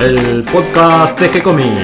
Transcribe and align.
el 0.00 0.42
podcast 0.42 1.18
de 1.18 1.30
G-Comics. 1.30 1.80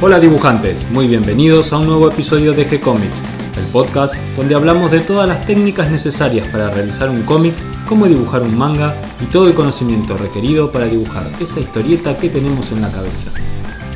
Hola 0.00 0.18
dibujantes, 0.18 0.90
muy 0.90 1.06
bienvenidos 1.06 1.72
a 1.72 1.78
un 1.78 1.86
nuevo 1.86 2.10
episodio 2.10 2.52
de 2.54 2.68
G-Comics, 2.68 3.06
el 3.56 3.64
podcast 3.66 4.16
donde 4.36 4.56
hablamos 4.56 4.90
de 4.90 5.00
todas 5.00 5.28
las 5.28 5.46
técnicas 5.46 5.90
necesarias 5.90 6.48
para 6.48 6.70
realizar 6.70 7.08
un 7.08 7.22
cómic, 7.22 7.54
cómo 7.86 8.06
dibujar 8.06 8.42
un 8.42 8.58
manga 8.58 8.96
y 9.20 9.26
todo 9.26 9.46
el 9.46 9.54
conocimiento 9.54 10.16
requerido 10.16 10.72
para 10.72 10.86
dibujar 10.86 11.30
esa 11.40 11.60
historieta 11.60 12.18
que 12.18 12.28
tenemos 12.28 12.72
en 12.72 12.82
la 12.82 12.90
cabeza. 12.90 13.30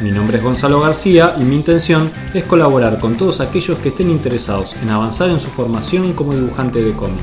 Mi 0.02 0.10
nombre 0.10 0.38
es 0.38 0.42
Gonzalo 0.42 0.80
García 0.80 1.36
y 1.40 1.44
mi 1.44 1.54
intención 1.54 2.10
es 2.34 2.42
colaborar 2.42 2.98
con 2.98 3.14
todos 3.14 3.40
aquellos 3.40 3.78
que 3.78 3.90
estén 3.90 4.10
interesados 4.10 4.74
en 4.82 4.90
avanzar 4.90 5.30
en 5.30 5.38
su 5.38 5.46
formación 5.46 6.12
como 6.14 6.34
dibujante 6.34 6.82
de 6.82 6.92
cómics. 6.92 7.22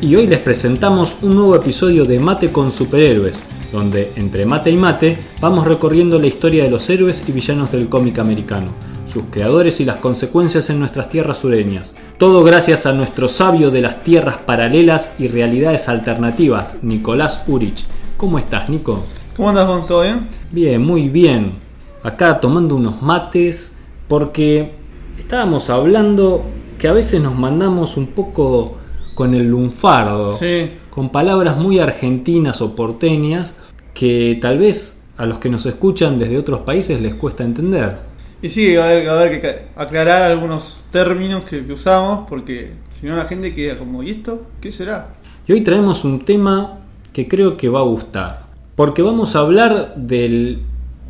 Y 0.00 0.14
hoy 0.14 0.28
les 0.28 0.38
presentamos 0.38 1.16
un 1.22 1.34
nuevo 1.34 1.56
episodio 1.56 2.04
de 2.04 2.20
Mate 2.20 2.52
con 2.52 2.70
Superhéroes, 2.70 3.42
donde 3.72 4.12
entre 4.14 4.46
mate 4.46 4.70
y 4.70 4.76
mate 4.76 5.18
vamos 5.40 5.66
recorriendo 5.66 6.20
la 6.20 6.28
historia 6.28 6.62
de 6.62 6.70
los 6.70 6.88
héroes 6.88 7.20
y 7.26 7.32
villanos 7.32 7.72
del 7.72 7.88
cómic 7.88 8.20
americano, 8.20 8.68
sus 9.12 9.24
creadores 9.28 9.80
y 9.80 9.84
las 9.84 9.96
consecuencias 9.96 10.70
en 10.70 10.78
nuestras 10.78 11.08
tierras 11.08 11.38
sureñas. 11.38 11.96
Todo 12.16 12.44
gracias 12.44 12.86
a 12.86 12.92
nuestro 12.92 13.28
sabio 13.28 13.72
de 13.72 13.80
las 13.80 14.04
tierras 14.04 14.36
paralelas 14.36 15.16
y 15.18 15.26
realidades 15.26 15.88
alternativas, 15.88 16.76
Nicolás 16.82 17.42
Urich. 17.48 17.84
¿Cómo 18.16 18.38
estás, 18.38 18.68
Nico? 18.68 19.02
¿Cómo 19.36 19.48
andas, 19.48 19.66
Gon? 19.66 19.84
¿Todo 19.84 20.02
bien? 20.02 20.28
Bien, 20.52 20.80
muy 20.80 21.08
bien. 21.08 21.63
Acá 22.04 22.38
tomando 22.40 22.76
unos 22.76 23.02
mates 23.02 23.76
porque 24.08 24.72
estábamos 25.18 25.70
hablando 25.70 26.44
que 26.78 26.86
a 26.86 26.92
veces 26.92 27.20
nos 27.22 27.34
mandamos 27.34 27.96
un 27.96 28.08
poco 28.08 28.76
con 29.14 29.34
el 29.34 29.48
lunfardo, 29.48 30.36
Sí. 30.36 30.68
con 30.90 31.08
palabras 31.08 31.56
muy 31.56 31.78
argentinas 31.78 32.60
o 32.60 32.76
porteñas 32.76 33.56
que 33.94 34.38
tal 34.40 34.58
vez 34.58 35.00
a 35.16 35.24
los 35.24 35.38
que 35.38 35.48
nos 35.48 35.64
escuchan 35.66 36.18
desde 36.18 36.36
otros 36.36 36.60
países 36.60 37.00
les 37.00 37.14
cuesta 37.14 37.42
entender. 37.42 37.96
Y 38.42 38.50
sí, 38.50 38.76
va 38.76 38.84
a 38.84 38.88
haber, 38.90 39.08
va 39.08 39.12
a 39.12 39.20
haber 39.20 39.40
que 39.40 39.58
aclarar 39.74 40.30
algunos 40.30 40.80
términos 40.92 41.44
que, 41.44 41.64
que 41.64 41.72
usamos, 41.72 42.28
porque 42.28 42.72
si 42.90 43.06
no 43.06 43.16
la 43.16 43.24
gente 43.24 43.54
queda 43.54 43.78
como, 43.78 44.02
¿y 44.02 44.10
esto? 44.10 44.42
¿Qué 44.60 44.70
será? 44.70 45.14
Y 45.46 45.52
hoy 45.52 45.62
traemos 45.62 46.04
un 46.04 46.22
tema 46.24 46.80
que 47.14 47.26
creo 47.28 47.56
que 47.56 47.68
va 47.70 47.80
a 47.80 47.84
gustar, 47.84 48.42
porque 48.76 49.00
vamos 49.00 49.34
a 49.36 49.38
hablar 49.38 49.94
del 49.96 50.60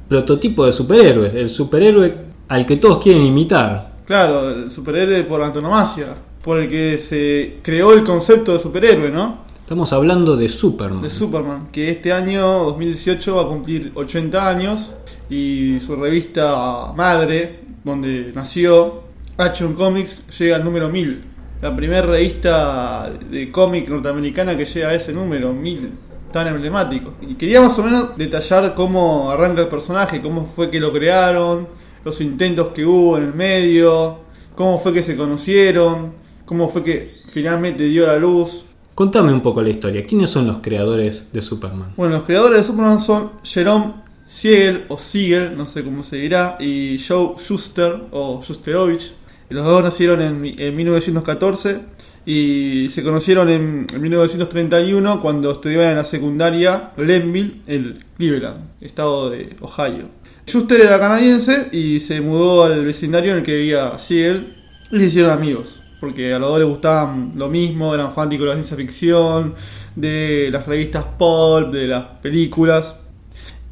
prototipo 0.08 0.66
de 0.66 0.72
superhéroes, 0.72 1.34
el 1.34 1.50
superhéroe 1.50 2.14
al 2.48 2.66
que 2.66 2.76
todos 2.76 3.02
quieren 3.02 3.22
imitar. 3.22 3.94
Claro, 4.04 4.50
el 4.50 4.70
superhéroe 4.70 5.24
por 5.24 5.42
antonomasia, 5.42 6.14
por 6.42 6.58
el 6.58 6.68
que 6.68 6.98
se 6.98 7.58
creó 7.62 7.92
el 7.92 8.04
concepto 8.04 8.52
de 8.52 8.58
superhéroe, 8.58 9.10
¿no? 9.10 9.44
Estamos 9.60 9.94
hablando 9.94 10.36
de 10.36 10.50
Superman. 10.50 11.00
De 11.00 11.08
Superman, 11.08 11.68
que 11.72 11.90
este 11.90 12.12
año, 12.12 12.64
2018, 12.64 13.36
va 13.36 13.42
a 13.42 13.46
cumplir 13.46 13.92
80 13.94 14.48
años 14.48 14.90
y 15.30 15.80
su 15.80 15.96
revista 15.96 16.92
madre, 16.94 17.60
donde 17.82 18.30
nació, 18.34 19.04
Action 19.38 19.72
Comics, 19.72 20.28
llega 20.38 20.56
al 20.56 20.64
número 20.64 20.90
1000. 20.90 21.24
La 21.62 21.74
primera 21.74 22.02
revista 22.02 23.10
de 23.30 23.50
cómic 23.50 23.88
norteamericana 23.88 24.54
que 24.54 24.66
llega 24.66 24.88
a 24.88 24.94
ese 24.94 25.14
número, 25.14 25.54
1000, 25.54 25.90
tan 26.34 26.48
emblemático. 26.48 27.14
Y 27.22 27.36
quería 27.36 27.60
más 27.60 27.78
o 27.78 27.84
menos 27.84 28.18
detallar 28.18 28.74
cómo 28.74 29.30
arranca 29.30 29.62
el 29.62 29.68
personaje, 29.68 30.20
cómo 30.20 30.46
fue 30.46 30.68
que 30.68 30.80
lo 30.80 30.92
crearon, 30.92 31.68
los 32.04 32.20
intentos 32.20 32.70
que 32.74 32.84
hubo 32.84 33.16
en 33.16 33.22
el 33.22 33.34
medio, 33.34 34.18
cómo 34.56 34.80
fue 34.80 34.92
que 34.92 35.04
se 35.04 35.16
conocieron, 35.16 36.12
cómo 36.44 36.68
fue 36.68 36.82
que 36.82 37.20
finalmente 37.28 37.84
dio 37.84 38.08
la 38.08 38.16
luz. 38.16 38.64
Contame 38.96 39.32
un 39.32 39.42
poco 39.42 39.62
la 39.62 39.68
historia. 39.68 40.04
¿Quiénes 40.04 40.28
son 40.28 40.48
los 40.48 40.56
creadores 40.56 41.32
de 41.32 41.40
Superman? 41.40 41.92
Bueno, 41.96 42.14
los 42.16 42.24
creadores 42.24 42.58
de 42.58 42.64
Superman 42.64 42.98
son 42.98 43.30
Jerome 43.44 43.92
Siegel 44.26 44.86
o 44.88 44.98
Siegel, 44.98 45.56
no 45.56 45.66
sé 45.66 45.84
cómo 45.84 46.02
se 46.02 46.16
dirá, 46.16 46.56
y 46.58 46.98
Joe 46.98 47.36
Schuster 47.38 48.06
o 48.10 48.42
Schusterovich. 48.42 49.12
Los 49.50 49.64
dos 49.64 49.84
nacieron 49.84 50.20
en, 50.20 50.44
en 50.58 50.74
1914 50.74 51.94
y 52.26 52.88
se 52.90 53.02
conocieron 53.02 53.48
en, 53.50 53.86
en 53.92 54.00
1931 54.00 55.20
cuando 55.20 55.50
estudiaban 55.52 55.90
en 55.90 55.96
la 55.96 56.04
secundaria 56.04 56.90
Glenville, 56.96 57.60
en 57.66 57.98
Cleveland, 58.16 58.58
estado 58.80 59.30
de 59.30 59.50
Ohio. 59.60 60.08
Schuster 60.46 60.80
era 60.80 60.98
canadiense 60.98 61.68
y 61.72 62.00
se 62.00 62.20
mudó 62.20 62.64
al 62.64 62.84
vecindario 62.84 63.32
en 63.32 63.38
el 63.38 63.42
que 63.44 63.56
vivía 63.56 63.98
Siegel 63.98 64.54
y 64.90 64.98
se 64.98 65.04
hicieron 65.06 65.32
amigos. 65.32 65.80
Porque 66.00 66.34
a 66.34 66.38
los 66.38 66.48
dos 66.50 66.58
les 66.58 66.68
gustaban 66.68 67.32
lo 67.34 67.48
mismo, 67.48 67.94
eran 67.94 68.12
fanáticos 68.12 68.44
de 68.44 68.48
la 68.48 68.54
ciencia 68.54 68.76
ficción, 68.76 69.54
de 69.96 70.50
las 70.52 70.66
revistas 70.66 71.04
pulp, 71.18 71.72
de 71.72 71.86
las 71.86 72.04
películas. 72.22 72.96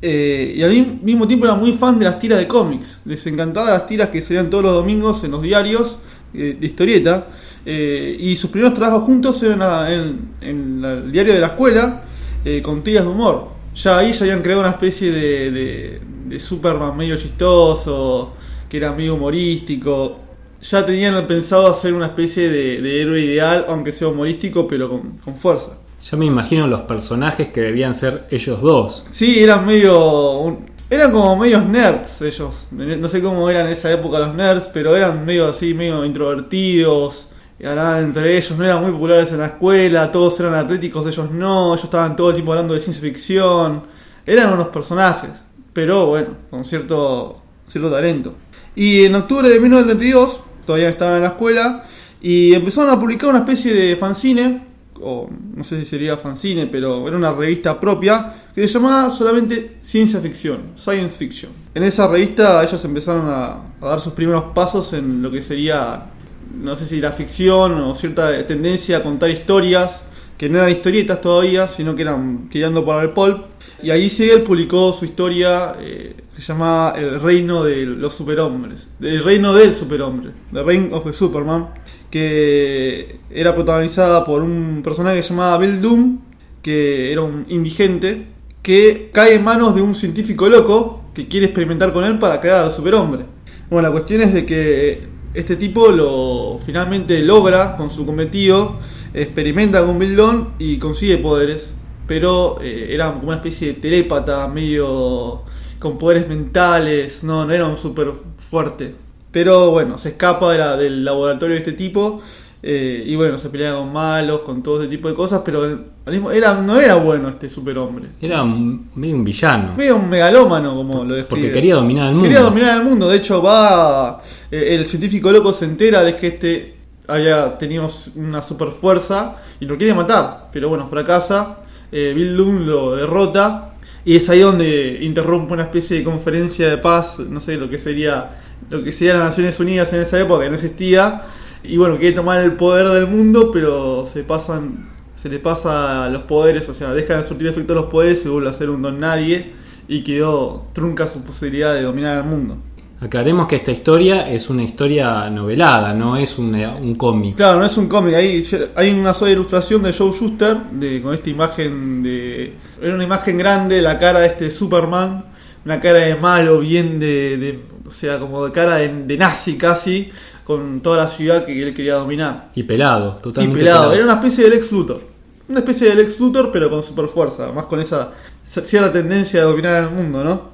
Eh, 0.01 0.55
y 0.57 0.63
al 0.63 0.71
mi- 0.71 0.99
mismo 1.03 1.27
tiempo 1.29 1.45
era 1.47 1.55
muy 1.55 1.73
fan 1.73 1.99
de 1.99 2.07
las 2.07 2.19
tiras 2.19 2.39
de 2.39 2.49
cómics. 2.49 3.01
Les 3.05 3.25
encantaban 3.27 3.71
las 3.71 3.87
tiras 3.87 4.09
que 4.09 4.21
salían 4.23 4.49
todos 4.51 4.65
los 4.65 4.73
domingos 4.75 5.23
en 5.25 5.31
los 5.33 5.43
diarios 5.43 5.97
eh, 6.35 6.57
de 6.59 6.67
historieta. 6.67 7.27
Eh, 7.65 8.17
y 8.19 8.35
sus 8.37 8.51
primeros 8.51 8.75
trabajos 8.77 9.05
juntos 9.05 9.41
eran 9.43 9.63
a- 9.63 9.93
en, 9.93 10.31
en 10.41 10.83
la- 10.83 10.93
el 10.95 11.13
diario 11.13 11.33
de 11.35 11.41
la 11.41 11.49
escuela 11.49 12.03
eh, 12.45 12.61
con 12.63 12.83
tiras 12.83 13.05
de 13.05 13.11
humor. 13.11 13.49
Ya 13.75 13.99
ahí 13.99 14.13
ya 14.13 14.25
habían 14.25 14.43
creado 14.43 14.61
una 14.61 14.71
especie 14.71 15.11
de, 15.13 15.51
de- 15.51 16.01
de 16.27 16.41
Superman 16.41 16.97
medio 16.97 17.17
chistoso, 17.17 18.33
que 18.69 18.77
era 18.79 18.93
medio 18.93 19.15
humorístico. 19.15 20.17
Ya 20.61 20.85
tenían 20.87 21.27
pensado 21.27 21.67
hacer 21.69 21.93
una 21.95 22.07
especie 22.07 22.49
de, 22.49 22.81
de 22.83 23.01
héroe 23.03 23.21
ideal, 23.21 23.65
aunque 23.69 23.93
sea 23.93 24.09
humorístico, 24.09 24.67
pero 24.69 24.89
con, 24.89 25.19
con 25.25 25.37
fuerza. 25.37 25.79
Ya 26.11 26.17
me 26.19 26.27
imagino 26.27 26.67
los 26.67 26.81
personajes 26.83 27.49
que 27.49 27.61
debían 27.61 27.95
ser 27.95 28.27
ellos 28.31 28.61
dos. 28.61 29.05
Sí, 29.11 29.41
eran 29.43 29.65
medio. 29.67 30.33
un- 30.41 30.71
eran 30.91 31.11
como 31.13 31.35
medios 31.37 31.65
nerds 31.67 32.21
ellos. 32.23 32.69
No 32.73 33.09
sé 33.09 33.23
cómo 33.23 33.49
eran 33.49 33.67
en 33.67 33.73
esa 33.73 33.91
época 33.91 34.19
los 34.19 34.35
nerds, 34.35 34.69
pero 34.75 34.95
eran 34.97 35.25
medio 35.25 35.47
así, 35.47 35.73
medio 35.75 36.05
introvertidos. 36.05 37.29
Y 37.63 37.67
Hablaban 37.67 38.07
entre 38.07 38.37
ellos, 38.37 38.59
no 38.59 38.65
eran 38.65 38.83
muy 38.83 38.91
populares 38.91 39.31
en 39.31 39.39
la 39.39 39.47
escuela, 39.47 40.11
todos 40.11 40.41
eran 40.41 40.55
atléticos, 40.55 41.07
ellos 41.07 41.31
no, 41.31 41.73
ellos 41.73 41.85
estaban 41.85 42.17
todo 42.17 42.31
el 42.31 42.35
tiempo 42.35 42.51
hablando 42.51 42.75
de 42.75 42.81
ciencia 42.81 43.01
ficción. 43.01 43.85
Eran 44.27 44.53
unos 44.53 44.69
personajes, 44.69 45.31
pero 45.73 46.07
bueno, 46.07 46.31
con 46.51 46.65
cierto, 46.65 47.41
cierto 47.65 47.89
talento. 47.89 48.35
Y 48.75 49.05
en 49.05 49.15
octubre 49.15 49.49
de 49.49 49.61
1932, 49.61 50.41
todavía 50.67 50.89
estaban 50.89 51.17
en 51.17 51.23
la 51.23 51.29
escuela, 51.29 51.85
y 52.21 52.53
empezaron 52.53 52.91
a 52.91 52.99
publicar 52.99 53.31
una 53.31 53.41
especie 53.41 53.73
de 53.73 53.95
fanzine, 53.95 54.67
o 55.01 55.31
no 55.55 55.63
sé 55.63 55.79
si 55.79 55.85
sería 55.85 56.17
fanzine, 56.17 56.67
pero 56.67 57.07
era 57.07 57.17
una 57.17 57.31
revista 57.31 57.79
propia, 57.79 58.35
que 58.53 58.67
se 58.67 58.75
llamaba 58.75 59.09
solamente 59.09 59.79
Ciencia 59.83 60.21
Ficción, 60.21 60.73
Science 60.75 61.17
Fiction. 61.17 61.53
En 61.77 61.85
esa 61.85 62.09
revista 62.09 62.61
ellos 62.65 62.85
empezaron 62.85 63.29
a, 63.29 63.63
a 63.81 63.87
dar 63.87 64.01
sus 64.01 64.15
primeros 64.15 64.47
pasos 64.53 64.93
en 64.95 65.23
lo 65.23 65.31
que 65.31 65.41
sería, 65.41 66.07
no 66.55 66.77
sé 66.77 66.87
si 66.87 67.01
la 67.01 67.13
ficción 67.13 67.75
o 67.81 67.95
cierta 67.95 68.47
tendencia 68.47 68.99
a 68.99 69.03
contar 69.03 69.31
historias, 69.31 70.03
que 70.37 70.49
no 70.49 70.59
eran 70.59 70.71
historietas 70.71 71.21
todavía, 71.21 71.69
sino 71.69 71.95
que 71.95 72.03
eran 72.03 72.49
tirando 72.51 72.85
para 72.85 73.03
el 73.03 73.11
pulp. 73.11 73.45
Y 73.83 73.91
ahí 73.91 74.09
Siegel 74.09 74.43
publicó 74.43 74.93
su 74.93 75.05
historia 75.05 75.75
eh, 75.81 76.15
que 76.35 76.41
se 76.41 76.53
llamaba 76.53 76.95
El 76.97 77.21
Reino 77.21 77.65
de 77.65 77.87
los 77.87 78.15
Superhombres. 78.15 78.89
El 79.01 79.23
Reino 79.23 79.55
del 79.55 79.73
Superhombre. 79.73 80.31
The 80.53 80.63
Reign 80.63 80.91
of 80.93 81.05
the 81.05 81.13
Superman. 81.13 81.69
Que 82.11 83.21
era 83.31 83.55
protagonizada 83.55 84.25
por 84.25 84.43
un 84.43 84.83
personaje 84.85 85.17
que 85.17 85.23
se 85.23 85.31
llamaba 85.31 85.59
Bill 85.59 85.81
Doom. 85.81 86.19
Que 86.63 87.13
era 87.13 87.23
un 87.23 87.45
indigente. 87.49 88.27
Que 88.63 89.11
cae 89.13 89.35
en 89.35 89.45
manos 89.45 89.75
de 89.75 89.83
un 89.83 89.95
científico 89.95 90.49
loco. 90.49 91.05
Que 91.15 91.29
quiere 91.29 91.47
experimentar 91.47 91.93
con 91.93 92.05
él 92.05 92.19
para 92.19 92.41
crear 92.41 92.65
al 92.65 92.73
superhombre. 92.73 93.25
Bueno, 93.69 93.89
la 93.89 93.93
cuestión 93.93 94.21
es 94.21 94.33
de 94.33 94.47
que 94.47 95.03
este 95.35 95.57
tipo 95.57 95.89
lo 95.89 96.59
finalmente 96.65 97.21
logra 97.23 97.77
con 97.77 97.91
su 97.91 98.05
cometido. 98.07 98.79
Experimenta 99.15 99.85
con 99.85 99.99
Bill 99.99 100.17
Doom 100.17 100.47
y 100.59 100.79
consigue 100.79 101.19
poderes 101.19 101.71
pero 102.07 102.59
eh, 102.61 102.89
era 102.91 103.13
como 103.13 103.29
una 103.29 103.37
especie 103.37 103.69
de 103.69 103.75
telépata, 103.75 104.47
medio 104.49 105.43
con 105.79 105.99
poderes 105.99 106.29
mentales, 106.29 107.23
no, 107.25 107.47
no 107.47 107.53
era 107.53 107.67
un 107.67 107.77
súper 107.77 108.13
fuerte. 108.39 108.95
Pero 109.31 109.71
bueno, 109.71 109.97
se 109.97 110.11
escapa 110.11 110.53
de 110.53 110.59
la- 110.59 110.77
del 110.77 111.05
laboratorio 111.05 111.55
de 111.55 111.61
este 111.61 111.73
tipo 111.73 112.21
eh, 112.63 113.03
y 113.07 113.17
bueno, 113.17 113.39
se 113.39 113.49
pelea 113.51 113.75
con 113.75 113.93
malos, 113.93 114.43
con 114.43 114.63
todo 114.63 114.81
ese 114.81 114.89
tipo 114.91 115.09
de 115.09 115.15
cosas, 115.15 115.43
pero 115.45 115.63
al 115.65 116.13
mismo, 116.13 116.31
era, 116.31 116.55
no 116.61 116.79
era 116.81 116.95
bueno 116.95 117.29
este 117.29 117.49
superhombre. 117.49 118.07
Era 118.21 118.43
un- 118.43 118.89
medio 118.95 119.17
un 119.17 119.25
villano. 119.25 119.75
Medio 119.77 119.97
un 119.97 120.09
megalómano, 120.09 120.75
como 120.75 121.05
lo 121.05 121.15
describe. 121.15 121.43
Porque 121.43 121.53
quería 121.53 121.75
dominar 121.75 122.07
el 122.09 122.13
mundo. 122.15 122.29
Quería 122.29 122.41
dominar 122.43 122.77
el 122.79 122.85
mundo. 122.85 123.09
De 123.09 123.17
hecho, 123.17 123.43
va. 123.43 124.23
eh, 124.51 124.75
el 124.77 124.87
científico 124.87 125.31
loco 125.33 125.53
se 125.53 125.65
entera 125.65 126.03
de 126.03 126.17
que 126.17 126.27
este 126.29 126.75
había 127.09 127.59
tenido 127.59 127.89
una 128.17 128.43
super 128.43 128.69
fuerza 128.69 129.37
y 129.59 129.65
lo 129.67 129.77
quiere 129.77 129.93
matar. 129.95 130.49
Pero 130.53 130.69
bueno, 130.69 130.87
fracasa. 130.87 131.59
Eh, 131.91 132.13
Bill 132.15 132.37
Loon 132.37 132.67
lo 132.67 132.95
derrota. 132.97 133.75
Y 134.05 134.17
es 134.17 134.29
ahí 134.31 134.41
donde 134.41 134.99
interrumpe 135.03 135.53
una 135.53 135.63
especie 135.65 135.99
de 135.99 136.05
conferencia 136.05 136.69
de 136.69 136.79
paz. 136.79 137.19
No 137.19 137.41
sé 137.41 137.57
lo 137.57 137.69
que 137.69 137.79
sería. 137.79 138.39
Lo 138.71 138.83
que 138.85 138.93
serían 138.93 139.19
las 139.19 139.31
Naciones 139.31 139.59
Unidas 139.61 139.93
en 139.93 140.01
esa 140.03 140.21
época, 140.21 140.45
que 140.45 140.51
no 140.51 140.55
existía. 140.57 141.23
Y 141.65 141.77
bueno, 141.77 141.97
quiere 141.99 142.15
tomar 142.17 142.43
el 142.43 142.53
poder 142.53 142.89
del 142.89 143.07
mundo, 143.07 143.51
pero 143.53 144.07
se 144.07 144.25
pasan 144.25 144.91
se 145.17 145.29
le 145.29 145.39
pasa 145.39 146.09
los 146.09 146.23
poderes, 146.23 146.69
o 146.69 146.75
sea, 146.75 146.93
deja 146.93 147.17
de 147.17 147.23
surtir 147.23 147.47
efecto 147.47 147.75
los 147.75 147.85
poderes 147.85 148.25
y 148.25 148.29
vuelve 148.29 148.51
a 148.51 148.53
ser 148.55 148.71
un 148.71 148.83
don 148.83 148.99
nadie 148.99 149.53
y 149.87 150.03
quedó 150.03 150.67
trunca 150.73 151.07
su 151.07 151.23
posibilidad 151.23 151.73
de 151.75 151.83
dominar 151.83 152.19
el 152.19 152.25
mundo. 152.25 152.57
Aclaremos 153.01 153.47
que 153.47 153.55
esta 153.57 153.71
historia 153.71 154.29
es 154.29 154.51
una 154.51 154.65
historia 154.65 155.31
novelada, 155.31 155.95
no 155.95 156.17
es 156.17 156.39
una- 156.39 156.75
un 156.75 156.97
cómic. 156.97 157.37
Claro, 157.37 157.61
no 157.61 157.67
es 157.67 157.77
un 157.77 157.87
cómic, 157.87 158.15
hay, 158.15 158.43
hay 158.75 158.91
una 158.91 159.15
sola 159.15 159.31
ilustración 159.31 159.83
de 159.85 159.93
Joe 159.93 160.13
Schuster 160.13 160.57
de, 160.73 161.01
con 161.01 161.15
esta 161.15 161.31
imagen 161.31 162.03
de... 162.03 162.55
Era 162.81 162.95
una 162.95 163.05
imagen 163.05 163.37
grande, 163.39 163.81
la 163.81 163.99
cara 163.99 164.19
de 164.21 164.27
este 164.27 164.51
Superman, 164.51 165.25
una 165.65 165.79
cara 165.81 165.99
de 166.01 166.17
malo, 166.17 166.59
bien 166.61 166.99
de... 166.99 167.37
de- 167.37 167.72
o 167.93 167.95
sea, 167.95 168.19
como 168.19 168.45
de 168.47 168.53
cara 168.53 168.77
de, 168.77 169.05
de 169.05 169.17
nazi 169.19 169.59
casi, 169.59 170.11
con 170.45 170.81
toda 170.81 170.97
la 170.97 171.09
ciudad 171.09 171.45
que 171.45 171.63
él 171.63 171.75
quería 171.75 171.95
dominar. 171.95 172.49
Y 172.55 172.63
pelado, 172.63 173.17
Y 173.19 173.23
totalmente 173.23 173.59
pelado, 173.61 173.93
era 173.93 174.05
una 174.05 174.15
especie 174.15 174.45
del 174.45 174.55
Lex 174.55 174.73
Luthor. 174.73 175.01
Una 175.49 175.59
especie 175.59 175.89
del 175.89 175.99
Lex 175.99 176.19
Luthor, 176.19 176.51
pero 176.51 176.71
con 176.71 176.83
super 176.83 177.07
fuerza, 177.07 177.53
más 177.53 177.65
con 177.67 177.81
esa 177.81 178.13
cierta 178.45 178.91
tendencia 178.91 179.41
de 179.41 179.47
dominar 179.47 179.85
el 179.85 179.91
mundo, 179.91 180.25
¿no? 180.25 180.53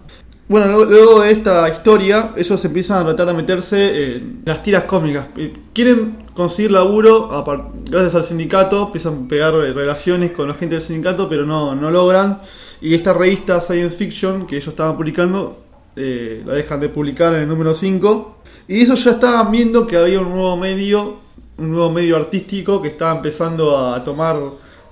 Bueno, 0.48 0.66
luego, 0.84 1.20
de 1.20 1.30
esta 1.30 1.68
historia, 1.68 2.32
ellos 2.34 2.64
empiezan 2.64 3.02
a 3.02 3.04
tratar 3.04 3.26
de 3.26 3.34
meterse 3.34 4.16
en 4.16 4.42
las 4.46 4.62
tiras 4.62 4.84
cómicas. 4.84 5.26
Eh, 5.36 5.52
Quieren 5.74 6.16
conseguir 6.32 6.70
laburo 6.70 7.28
gracias 7.84 8.14
al 8.14 8.24
sindicato, 8.24 8.86
empiezan 8.86 9.24
a 9.26 9.28
pegar 9.28 9.54
eh, 9.54 9.72
relaciones 9.74 10.32
con 10.32 10.48
la 10.48 10.54
gente 10.54 10.76
del 10.76 10.82
sindicato, 10.82 11.28
pero 11.28 11.44
no, 11.44 11.74
no 11.74 11.90
logran. 11.90 12.40
Y 12.80 12.94
esta 12.94 13.12
revista 13.12 13.60
Science 13.60 13.96
Fiction 13.96 14.46
que 14.46 14.56
ellos 14.56 14.68
estaban 14.68 14.96
publicando, 14.96 15.64
eh, 15.98 16.42
la 16.46 16.54
dejan 16.54 16.80
de 16.80 16.88
publicar 16.88 17.34
en 17.34 17.40
el 17.42 17.48
número 17.48 17.74
5. 17.74 18.38
Y 18.68 18.82
ellos 18.82 19.02
ya 19.04 19.12
estaban 19.12 19.50
viendo 19.50 19.86
que 19.86 19.96
había 19.96 20.20
un 20.20 20.30
nuevo 20.30 20.56
medio, 20.56 21.16
un 21.58 21.70
nuevo 21.72 21.90
medio 21.90 22.16
artístico 22.16 22.80
que 22.82 22.88
estaba 22.88 23.16
empezando 23.16 23.76
a 23.76 24.04
tomar 24.04 24.36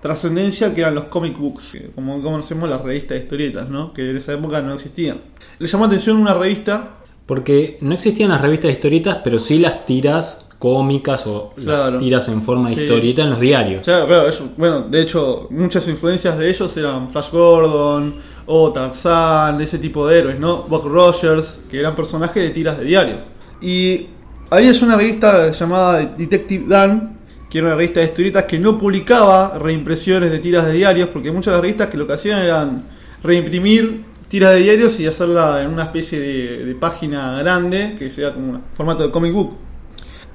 trascendencia, 0.03 0.75
que 0.75 0.81
eran 0.83 0.95
los 0.95 1.05
comic 1.05 1.37
books, 1.39 1.73
que 1.73 1.91
como 1.95 2.21
conocemos 2.21 2.69
las 2.69 2.81
revistas 2.83 3.11
de 3.19 3.25
historietas, 3.25 3.69
¿no? 3.69 3.93
que 3.93 4.11
en 4.11 4.17
esa 4.17 4.33
época 4.35 4.61
no 4.63 4.75
existían. 4.75 5.19
Le 5.59 5.67
llamó 5.67 5.85
atención 5.87 6.17
una 6.19 6.35
revista 6.35 6.93
Porque 7.27 7.77
no 7.81 7.93
existían 7.93 8.31
las 8.31 8.41
revistas 8.41 8.69
de 8.69 8.73
historietas, 8.75 9.19
pero 9.25 9.41
sí 9.41 9.59
las 9.59 9.85
tiras 9.85 10.49
cómicas 10.61 11.27
o 11.27 11.51
Claro. 11.57 11.91
las 11.95 12.01
tiras 12.01 12.29
en 12.29 12.41
forma 12.43 12.69
de 12.69 12.77
Sí. 12.77 12.83
historieta 12.83 13.23
en 13.23 13.31
los 13.31 13.41
diarios. 13.41 13.83
Claro, 13.85 14.07
claro, 14.07 14.23
ellos- 14.29 14.45
bueno, 14.57 14.83
de 14.83 15.03
hecho, 15.03 15.49
muchas 15.51 15.89
influencias 15.89 16.39
de 16.39 16.49
ellos 16.49 16.77
eran 16.77 17.11
Flash 17.11 17.33
Gordon 17.33 18.15
o 18.47 18.73
Tarzan, 18.73 19.61
ese 19.61 19.79
tipo 19.79 20.07
de 20.07 20.19
héroes, 20.19 20.39
¿no? 20.39 20.63
Buck 20.63 20.85
Rogers, 20.85 21.61
que 21.71 21.81
eran 21.81 21.95
personajes 21.95 22.43
de 22.43 22.51
tiras 22.51 22.79
de 22.79 22.85
diarios. 22.85 23.19
Y 23.61 24.07
había 24.51 24.73
una 24.83 24.97
revista 24.97 25.51
llamada 25.51 26.15
Detective 26.17 26.65
Dan, 26.69 27.19
que 27.51 27.59
era 27.59 27.69
una 27.69 27.77
revista 27.77 28.01
de 28.01 28.07
historietas 28.07 28.45
que 28.45 28.59
no 28.59 28.79
publicaba 28.79 29.59
reimpresiones 29.59 30.31
de 30.31 30.39
tiras 30.39 30.67
de 30.67 30.73
diarios, 30.73 31.09
porque 31.09 31.33
muchas 31.33 31.47
de 31.47 31.53
las 31.53 31.63
revistas 31.63 31.89
que 31.89 31.97
lo 31.97 32.07
que 32.07 32.13
hacían 32.13 32.43
eran 32.43 32.85
reimprimir 33.23 34.05
tiras 34.29 34.53
de 34.53 34.61
diarios 34.61 34.99
y 35.01 35.07
hacerla 35.07 35.63
en 35.63 35.71
una 35.71 35.85
especie 35.85 36.21
de, 36.21 36.65
de 36.65 36.75
página 36.75 37.39
grande, 37.39 37.97
que 37.99 38.11
sea 38.11 38.33
como 38.33 38.53
un 38.53 38.63
formato 38.73 39.03
de 39.03 39.11
comic 39.11 39.33
book. 39.33 39.57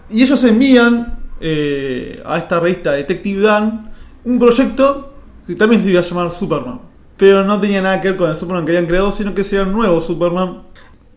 Y 0.09 0.21
ellos 0.21 0.43
envían 0.43 1.19
eh, 1.39 2.21
a 2.25 2.37
esta 2.37 2.59
revista 2.59 2.91
Detective 2.91 3.41
Dan 3.41 3.91
un 4.23 4.37
proyecto 4.37 5.15
que 5.47 5.55
también 5.55 5.81
se 5.81 5.89
iba 5.89 5.99
a 5.99 6.03
llamar 6.03 6.31
Superman. 6.31 6.90
Pero 7.21 7.43
no 7.43 7.61
tenía 7.61 7.83
nada 7.83 8.01
que 8.01 8.07
ver 8.07 8.17
con 8.17 8.31
el 8.31 8.35
Superman 8.35 8.65
que 8.65 8.71
habían 8.71 8.87
creado, 8.87 9.11
sino 9.11 9.35
que 9.35 9.43
sería 9.43 9.63
un 9.63 9.73
nuevo 9.73 10.01
Superman. 10.01 10.63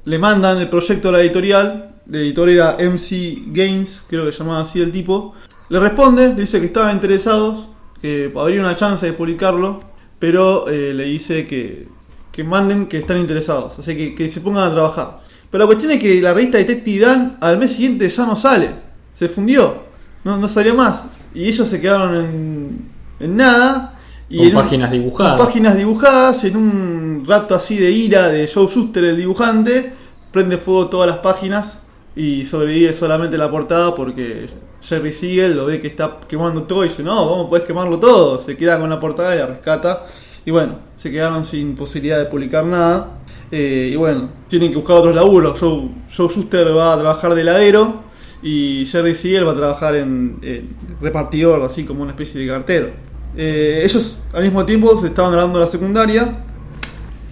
Le 0.04 0.18
mandan 0.18 0.58
el 0.58 0.68
proyecto 0.68 1.08
a 1.08 1.12
la 1.12 1.20
editorial. 1.22 1.94
La 2.06 2.18
editor 2.18 2.50
era 2.50 2.76
MC 2.78 3.44
Gaines, 3.46 4.04
creo 4.06 4.26
que 4.26 4.32
llamaba 4.32 4.60
así 4.60 4.82
el 4.82 4.92
tipo. 4.92 5.32
Le 5.70 5.80
responde, 5.80 6.34
le 6.34 6.42
dice 6.42 6.60
que 6.60 6.66
estaban 6.66 6.94
interesados, 6.94 7.70
que 8.02 8.30
habría 8.36 8.60
una 8.60 8.76
chance 8.76 9.06
de 9.06 9.14
publicarlo, 9.14 9.80
pero 10.18 10.68
eh, 10.68 10.92
le 10.92 11.04
dice 11.04 11.46
que, 11.46 11.88
que 12.30 12.44
manden 12.44 12.86
que 12.86 12.98
están 12.98 13.16
interesados, 13.16 13.78
así 13.78 13.96
que, 13.96 14.14
que 14.14 14.28
se 14.28 14.42
pongan 14.42 14.68
a 14.68 14.72
trabajar. 14.72 15.20
Pero 15.50 15.64
la 15.64 15.66
cuestión 15.68 15.90
es 15.90 16.00
que 16.00 16.20
la 16.20 16.34
revista 16.34 16.58
Detective 16.58 17.06
Dan 17.06 17.38
al 17.40 17.56
mes 17.56 17.72
siguiente 17.72 18.10
ya 18.10 18.26
no 18.26 18.36
sale, 18.36 18.68
se 19.14 19.26
fundió, 19.30 19.84
no, 20.22 20.36
no 20.36 20.48
salió 20.48 20.74
más. 20.74 21.06
Y 21.34 21.46
ellos 21.46 21.66
se 21.66 21.80
quedaron 21.80 22.14
en, 22.14 22.90
en 23.20 23.36
nada. 23.38 23.93
Y 24.30 24.38
Con 24.38 24.46
un- 24.46 24.52
páginas 24.54 24.90
dibujadas. 24.90 25.36
con 25.36 25.46
páginas 25.46 25.76
dibujadas, 25.76 26.44
en 26.44 26.56
un 26.56 27.24
rato 27.26 27.54
así 27.54 27.76
de 27.76 27.90
ira 27.90 28.28
de 28.28 28.48
Joe 28.48 28.66
Shuster, 28.66 29.04
el 29.04 29.16
dibujante, 29.16 29.92
prende 30.32 30.56
fuego 30.58 30.86
todas 30.88 31.08
las 31.08 31.18
páginas 31.18 31.82
y 32.16 32.44
sobrevive 32.44 32.92
solamente 32.92 33.36
la 33.36 33.50
portada 33.50 33.94
porque 33.94 34.46
Jerry 34.80 35.12
Siegel 35.12 35.56
lo 35.56 35.66
ve 35.66 35.80
que 35.80 35.88
está 35.88 36.18
quemando 36.28 36.62
todo 36.64 36.84
y 36.84 36.88
dice, 36.88 37.02
no, 37.02 37.28
¿cómo 37.28 37.48
puedes 37.48 37.66
quemarlo 37.66 37.98
todo? 37.98 38.38
Se 38.38 38.56
queda 38.56 38.78
con 38.80 38.88
la 38.90 38.98
portada 39.00 39.34
y 39.34 39.38
la 39.38 39.46
rescata. 39.46 40.04
Y 40.46 40.50
bueno, 40.50 40.74
se 40.96 41.10
quedaron 41.10 41.44
sin 41.44 41.74
posibilidad 41.74 42.18
de 42.18 42.26
publicar 42.26 42.64
nada. 42.66 43.18
Eh, 43.50 43.90
y 43.92 43.96
bueno, 43.96 44.28
tienen 44.48 44.70
que 44.70 44.76
buscar 44.76 44.96
otros 44.98 45.14
laburos. 45.14 45.58
Joe, 45.58 45.88
Joe 46.14 46.72
va 46.72 46.92
a 46.92 46.98
trabajar 46.98 47.34
de 47.34 47.40
heladero 47.40 48.02
y 48.42 48.84
Jerry 48.86 49.14
Siegel 49.14 49.46
va 49.46 49.52
a 49.52 49.56
trabajar 49.56 49.94
en, 49.96 50.38
en 50.42 50.76
repartidor, 51.00 51.62
así 51.62 51.84
como 51.84 52.02
una 52.02 52.10
especie 52.12 52.40
de 52.40 52.46
cartero. 52.48 52.88
Eh, 53.36 53.82
ellos 53.84 54.18
al 54.32 54.42
mismo 54.42 54.64
tiempo 54.64 54.96
se 54.96 55.08
estaban 55.08 55.32
grabando 55.32 55.58
la 55.58 55.66
secundaria 55.66 56.44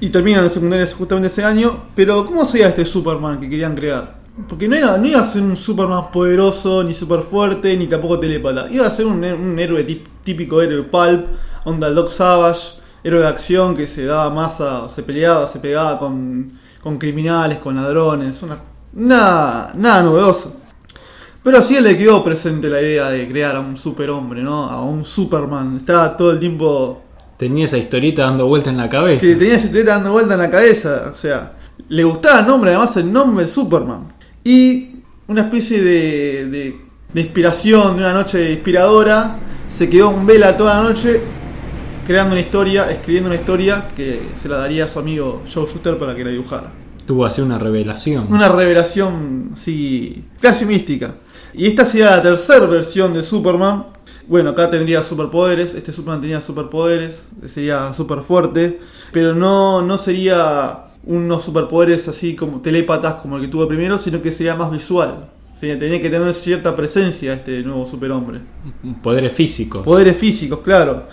y 0.01 0.09
terminan 0.09 0.43
la 0.43 0.51
secundaria 0.51 0.87
justamente 0.87 1.29
ese 1.29 1.45
año. 1.45 1.85
Pero 1.95 2.25
¿cómo 2.25 2.45
sería 2.45 2.69
este 2.69 2.85
Superman 2.85 3.41
que 3.41 3.49
querían 3.49 3.75
crear? 3.75 4.21
Porque 4.49 4.67
no, 4.67 4.75
era, 4.75 4.97
no 4.97 5.07
iba 5.07 5.21
a 5.21 5.25
ser 5.25 5.43
un 5.43 5.57
Superman 5.57 6.11
poderoso, 6.11 6.83
ni 6.83 6.95
super 6.95 7.21
fuerte, 7.21 7.77
ni 7.77 7.87
tampoco 7.87 8.19
telépata. 8.19 8.67
Iba 8.71 8.87
a 8.87 8.91
ser 8.91 9.07
un, 9.07 9.23
un 9.23 9.59
héroe 9.59 9.85
típico 10.25 10.63
héroe 10.63 10.85
pulp, 10.85 11.27
onda 11.65 11.91
Doc 11.91 12.11
Savage, 12.11 12.81
héroe 13.05 13.21
de 13.21 13.29
acción 13.29 13.77
que 13.77 13.87
se 13.87 14.05
daba 14.05 14.31
masa, 14.31 14.89
se 14.89 15.03
peleaba, 15.03 15.47
se 15.47 15.59
pegaba 15.59 15.99
con, 15.99 16.51
con 16.83 16.99
criminales, 16.99 17.59
con 17.59 17.77
ladrones, 17.77 18.43
una, 18.43 18.57
nada, 18.95 19.73
nada 19.75 20.03
novedoso. 20.03 20.57
Pero 21.43 21.59
así 21.59 21.81
le 21.81 21.97
quedó 21.97 22.23
presente 22.23 22.69
la 22.69 22.81
idea 22.81 23.11
de 23.11 23.29
crear 23.29 23.57
a 23.57 23.61
un 23.61 23.77
superhombre, 23.77 24.43
¿no? 24.43 24.65
A 24.71 24.83
un 24.83 25.05
Superman. 25.05 25.77
Estaba 25.77 26.17
todo 26.17 26.31
el 26.33 26.39
tiempo 26.39 27.03
Tenía 27.37 27.65
esa 27.65 27.79
historieta 27.79 28.23
dando 28.23 28.47
vuelta 28.47 28.71
en 28.71 28.77
la 28.77 28.89
cabeza. 28.89 29.21
que 29.21 29.35
tenía 29.35 29.57
ese 29.57 29.67
historieta 29.67 29.95
dando 29.95 30.13
vuelta 30.13 30.35
en 30.35 30.41
la 30.41 30.51
cabeza. 30.51 31.11
O 31.13 31.17
sea, 31.17 31.55
le 31.89 32.05
gustaba 32.05 32.41
el 32.41 32.47
nombre, 32.47 32.71
además 32.71 32.97
el 32.97 33.13
nombre 33.13 33.47
Superman. 33.49 34.13
Y 34.45 34.97
una 35.27 35.43
especie 35.43 35.83
de, 35.83 36.47
de, 36.47 36.77
de 37.13 37.21
inspiración, 37.21 37.97
de 37.97 38.03
una 38.03 38.13
noche 38.13 38.53
inspiradora, 38.53 39.39
se 39.69 39.91
quedó 39.91 40.13
en 40.13 40.25
vela 40.27 40.57
toda 40.57 40.81
la 40.81 40.89
noche 40.89 41.21
creando 42.07 42.33
una 42.35 42.41
historia, 42.41 42.91
escribiendo 42.91 43.29
una 43.31 43.37
historia 43.37 43.89
que 43.97 44.21
se 44.37 44.49
la 44.49 44.59
daría 44.59 44.85
a 44.85 44.89
su 44.89 44.99
amigo 44.99 45.43
Joe 45.53 45.67
Shuster 45.67 45.99
para 45.99 46.15
que 46.15 46.25
la 46.25 46.31
dibujara. 46.31 46.73
Tuvo 47.07 47.25
así 47.27 47.41
una 47.41 47.59
revelación. 47.59 48.27
Una 48.31 48.49
revelación 48.49 49.51
así, 49.55 50.25
casi 50.41 50.65
mística. 50.65 51.17
Y 51.55 51.67
esta 51.67 51.85
sería 51.85 52.11
la 52.17 52.23
tercera 52.23 52.67
versión 52.67 53.13
de 53.13 53.23
Superman. 53.23 53.87
Bueno, 54.27 54.51
acá 54.51 54.71
tendría 54.71 55.03
superpoderes. 55.03 55.75
Este 55.75 55.93
Superman 55.93 56.21
tenía 56.21 56.41
superpoderes. 56.41 57.23
Sería 57.47 57.93
super 57.95 58.21
fuerte. 58.21 58.81
Pero 59.13 59.35
no, 59.35 59.83
no 59.83 59.99
sería 59.99 60.85
unos 61.05 61.43
superpoderes 61.43 62.09
así 62.09 62.37
como 62.37 62.61
telépatas 62.61 63.17
como 63.17 63.37
el 63.37 63.43
que 63.43 63.49
tuvo 63.49 63.67
primero, 63.67 63.99
sino 63.99 64.23
que 64.23 64.33
sería 64.33 64.55
más 64.55 64.71
visual. 64.71 65.29
Sería, 65.59 65.79
tenía 65.79 66.01
que 66.01 66.11
tener 66.11 66.33
cierta 66.35 66.75
presencia 66.75 67.35
este 67.35 67.63
nuevo 67.63 67.87
superhombre. 67.87 68.41
Poderes 69.03 69.33
físicos. 69.33 69.85
Poderes 69.85 70.17
físicos, 70.17 70.61
claro. 70.61 71.05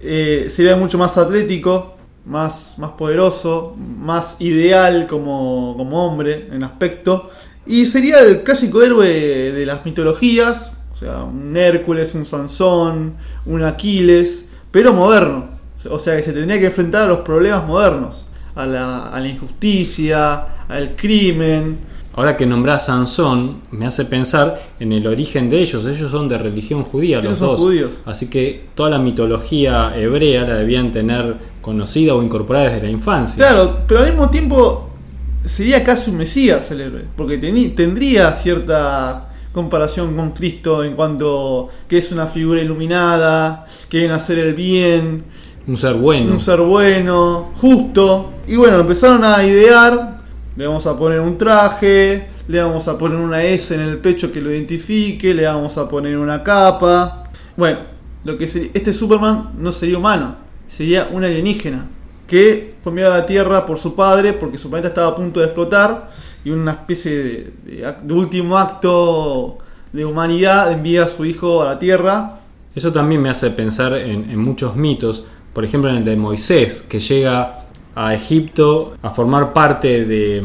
Eh, 0.00 0.46
sería 0.48 0.76
mucho 0.76 0.98
más 0.98 1.16
atlético, 1.18 1.96
más, 2.24 2.74
más 2.78 2.92
poderoso, 2.92 3.76
más 3.76 4.40
ideal 4.40 5.06
como, 5.06 5.74
como 5.76 6.06
hombre 6.06 6.48
en 6.50 6.64
aspecto. 6.64 7.30
Y 7.66 7.86
sería 7.86 8.20
el 8.20 8.42
clásico 8.42 8.82
héroe 8.82 9.08
de 9.52 9.66
las 9.66 9.84
mitologías, 9.84 10.72
o 10.92 10.96
sea, 10.96 11.24
un 11.24 11.56
Hércules, 11.56 12.14
un 12.14 12.24
Sansón, 12.24 13.14
un 13.44 13.62
Aquiles, 13.62 14.46
pero 14.70 14.92
moderno. 14.92 15.56
O 15.90 15.98
sea, 15.98 16.16
que 16.16 16.22
se 16.22 16.32
tendría 16.32 16.58
que 16.58 16.66
enfrentar 16.66 17.04
a 17.04 17.06
los 17.06 17.18
problemas 17.18 17.66
modernos, 17.66 18.26
a 18.54 18.66
la, 18.66 19.08
a 19.10 19.20
la 19.20 19.28
injusticia, 19.28 20.64
al 20.68 20.96
crimen. 20.96 21.78
Ahora 22.14 22.36
que 22.36 22.46
nombrás 22.46 22.86
Sansón, 22.86 23.60
me 23.72 23.86
hace 23.86 24.06
pensar 24.06 24.70
en 24.80 24.92
el 24.92 25.06
origen 25.06 25.50
de 25.50 25.60
ellos. 25.60 25.84
Ellos 25.84 26.10
son 26.10 26.28
de 26.28 26.38
religión 26.38 26.82
judía, 26.82 27.20
los 27.20 27.38
dos. 27.38 27.60
judíos. 27.60 27.90
Así 28.06 28.28
que 28.28 28.68
toda 28.74 28.88
la 28.88 28.98
mitología 28.98 29.92
hebrea 29.94 30.44
la 30.44 30.54
debían 30.54 30.92
tener 30.92 31.36
conocida 31.60 32.14
o 32.14 32.22
incorporada 32.22 32.70
desde 32.70 32.84
la 32.84 32.90
infancia. 32.90 33.36
Claro, 33.36 33.80
pero 33.86 34.00
al 34.00 34.06
mismo 34.06 34.30
tiempo 34.30 34.85
sería 35.46 35.84
casi 35.84 36.10
un 36.10 36.18
Mesías 36.18 36.70
el 36.70 36.80
héroe, 36.80 37.04
porque 37.16 37.38
tendría 37.38 38.32
cierta 38.32 39.30
comparación 39.52 40.14
con 40.14 40.32
Cristo 40.32 40.84
en 40.84 40.94
cuanto 40.94 41.68
que 41.88 41.98
es 41.98 42.12
una 42.12 42.26
figura 42.26 42.60
iluminada, 42.60 43.66
que 43.88 43.98
viene 43.98 44.12
a 44.12 44.16
hacer 44.16 44.38
el 44.38 44.54
bien, 44.54 45.24
Un 45.66 45.76
ser 45.76 45.94
bueno. 45.94 46.32
un 46.32 46.40
ser 46.40 46.60
bueno, 46.60 47.52
justo. 47.56 48.32
Y 48.46 48.56
bueno, 48.56 48.80
empezaron 48.80 49.24
a 49.24 49.42
idear, 49.44 50.20
le 50.56 50.66
vamos 50.66 50.86
a 50.86 50.98
poner 50.98 51.20
un 51.20 51.38
traje, 51.38 52.28
le 52.48 52.62
vamos 52.62 52.86
a 52.86 52.98
poner 52.98 53.18
una 53.18 53.42
S 53.42 53.74
en 53.74 53.80
el 53.80 53.98
pecho 53.98 54.30
que 54.30 54.40
lo 54.40 54.50
identifique, 54.50 55.32
le 55.32 55.44
vamos 55.44 55.78
a 55.78 55.88
poner 55.88 56.18
una 56.18 56.42
capa. 56.42 57.30
Bueno, 57.56 57.78
lo 58.24 58.36
que 58.36 58.46
sería, 58.46 58.70
este 58.74 58.92
Superman 58.92 59.52
no 59.58 59.72
sería 59.72 59.98
humano, 59.98 60.36
sería 60.68 61.08
un 61.12 61.24
alienígena 61.24 61.86
que 62.26 62.74
fue 62.82 62.90
enviado 62.90 63.14
a 63.14 63.18
la 63.18 63.26
Tierra 63.26 63.64
por 63.66 63.78
su 63.78 63.94
padre 63.94 64.32
porque 64.32 64.58
su 64.58 64.68
planeta 64.68 64.88
estaba 64.88 65.08
a 65.08 65.14
punto 65.14 65.40
de 65.40 65.46
explotar 65.46 66.10
y 66.44 66.50
una 66.50 66.72
especie 66.72 67.10
de, 67.12 67.52
de 67.64 67.84
ac- 67.86 68.00
de 68.02 68.14
último 68.14 68.56
acto 68.58 69.58
de 69.92 70.04
humanidad 70.04 70.72
envía 70.72 71.04
a 71.04 71.08
su 71.08 71.24
hijo 71.24 71.62
a 71.62 71.66
la 71.66 71.78
Tierra. 71.78 72.40
Eso 72.74 72.92
también 72.92 73.22
me 73.22 73.30
hace 73.30 73.50
pensar 73.50 73.94
en, 73.94 74.30
en 74.30 74.38
muchos 74.38 74.76
mitos, 74.76 75.24
por 75.52 75.64
ejemplo 75.64 75.90
en 75.90 75.96
el 75.96 76.04
de 76.04 76.16
Moisés, 76.16 76.82
que 76.88 77.00
llega 77.00 77.64
a 77.94 78.14
Egipto 78.14 78.94
a 79.02 79.10
formar 79.10 79.52
parte 79.54 80.04
de, 80.04 80.44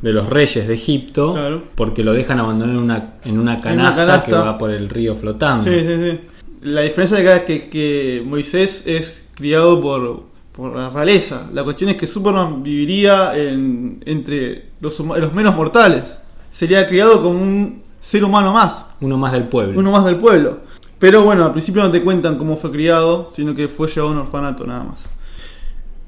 de 0.00 0.12
los 0.12 0.28
reyes 0.30 0.66
de 0.66 0.74
Egipto, 0.74 1.34
Claro. 1.34 1.62
porque 1.74 2.02
lo 2.02 2.14
dejan 2.14 2.40
abandonar 2.40 2.74
en 2.74 2.80
una, 2.82 3.14
en 3.24 3.32
una 3.38 3.52
una 3.52 3.60
canasta, 3.60 3.96
canasta. 3.96 4.26
que 4.26 4.32
va 4.32 4.56
por 4.56 4.70
el 4.70 4.88
río 4.88 5.14
flotando. 5.14 5.62
Sí, 5.64 5.80
sí, 5.80 5.96
sí. 6.10 6.20
La 6.62 6.80
diferencia 6.80 7.18
de 7.18 7.22
acá 7.28 7.36
es 7.36 7.42
que, 7.44 7.68
que 7.68 8.22
Moisés 8.26 8.84
es 8.86 9.28
criado 9.34 9.80
por, 9.82 10.22
por 10.58 10.74
la 10.74 10.90
realeza. 10.90 11.48
La 11.52 11.62
cuestión 11.62 11.88
es 11.90 11.96
que 11.96 12.08
Superman 12.08 12.64
viviría 12.64 13.36
en- 13.38 14.02
entre 14.04 14.70
los, 14.80 14.98
menos 15.32 15.54
mortales. 15.54 16.18
Sería 16.50 16.88
criado 16.88 17.22
como 17.22 17.40
un 17.40 17.82
ser 18.00 18.24
humano 18.24 18.52
más, 18.52 18.84
Uno 19.00 19.16
más 19.16 19.32
del 19.32 19.44
pueblo. 19.44 19.78
uno 19.78 19.92
más 19.92 20.04
del 20.04 20.16
pueblo. 20.16 20.58
Pero 20.98 21.22
bueno, 21.22 21.44
al 21.44 21.52
principio 21.52 21.80
no 21.84 21.92
te 21.92 22.02
cuentan 22.02 22.38
cómo 22.38 22.56
fue 22.56 22.72
criado, 22.72 23.30
sino 23.32 23.54
que 23.54 23.68
fue 23.68 23.86
llevado 23.86 24.08
a 24.08 24.12
un 24.14 24.18
orfanato 24.18 24.66
nada 24.66 24.82
más. 24.82 25.06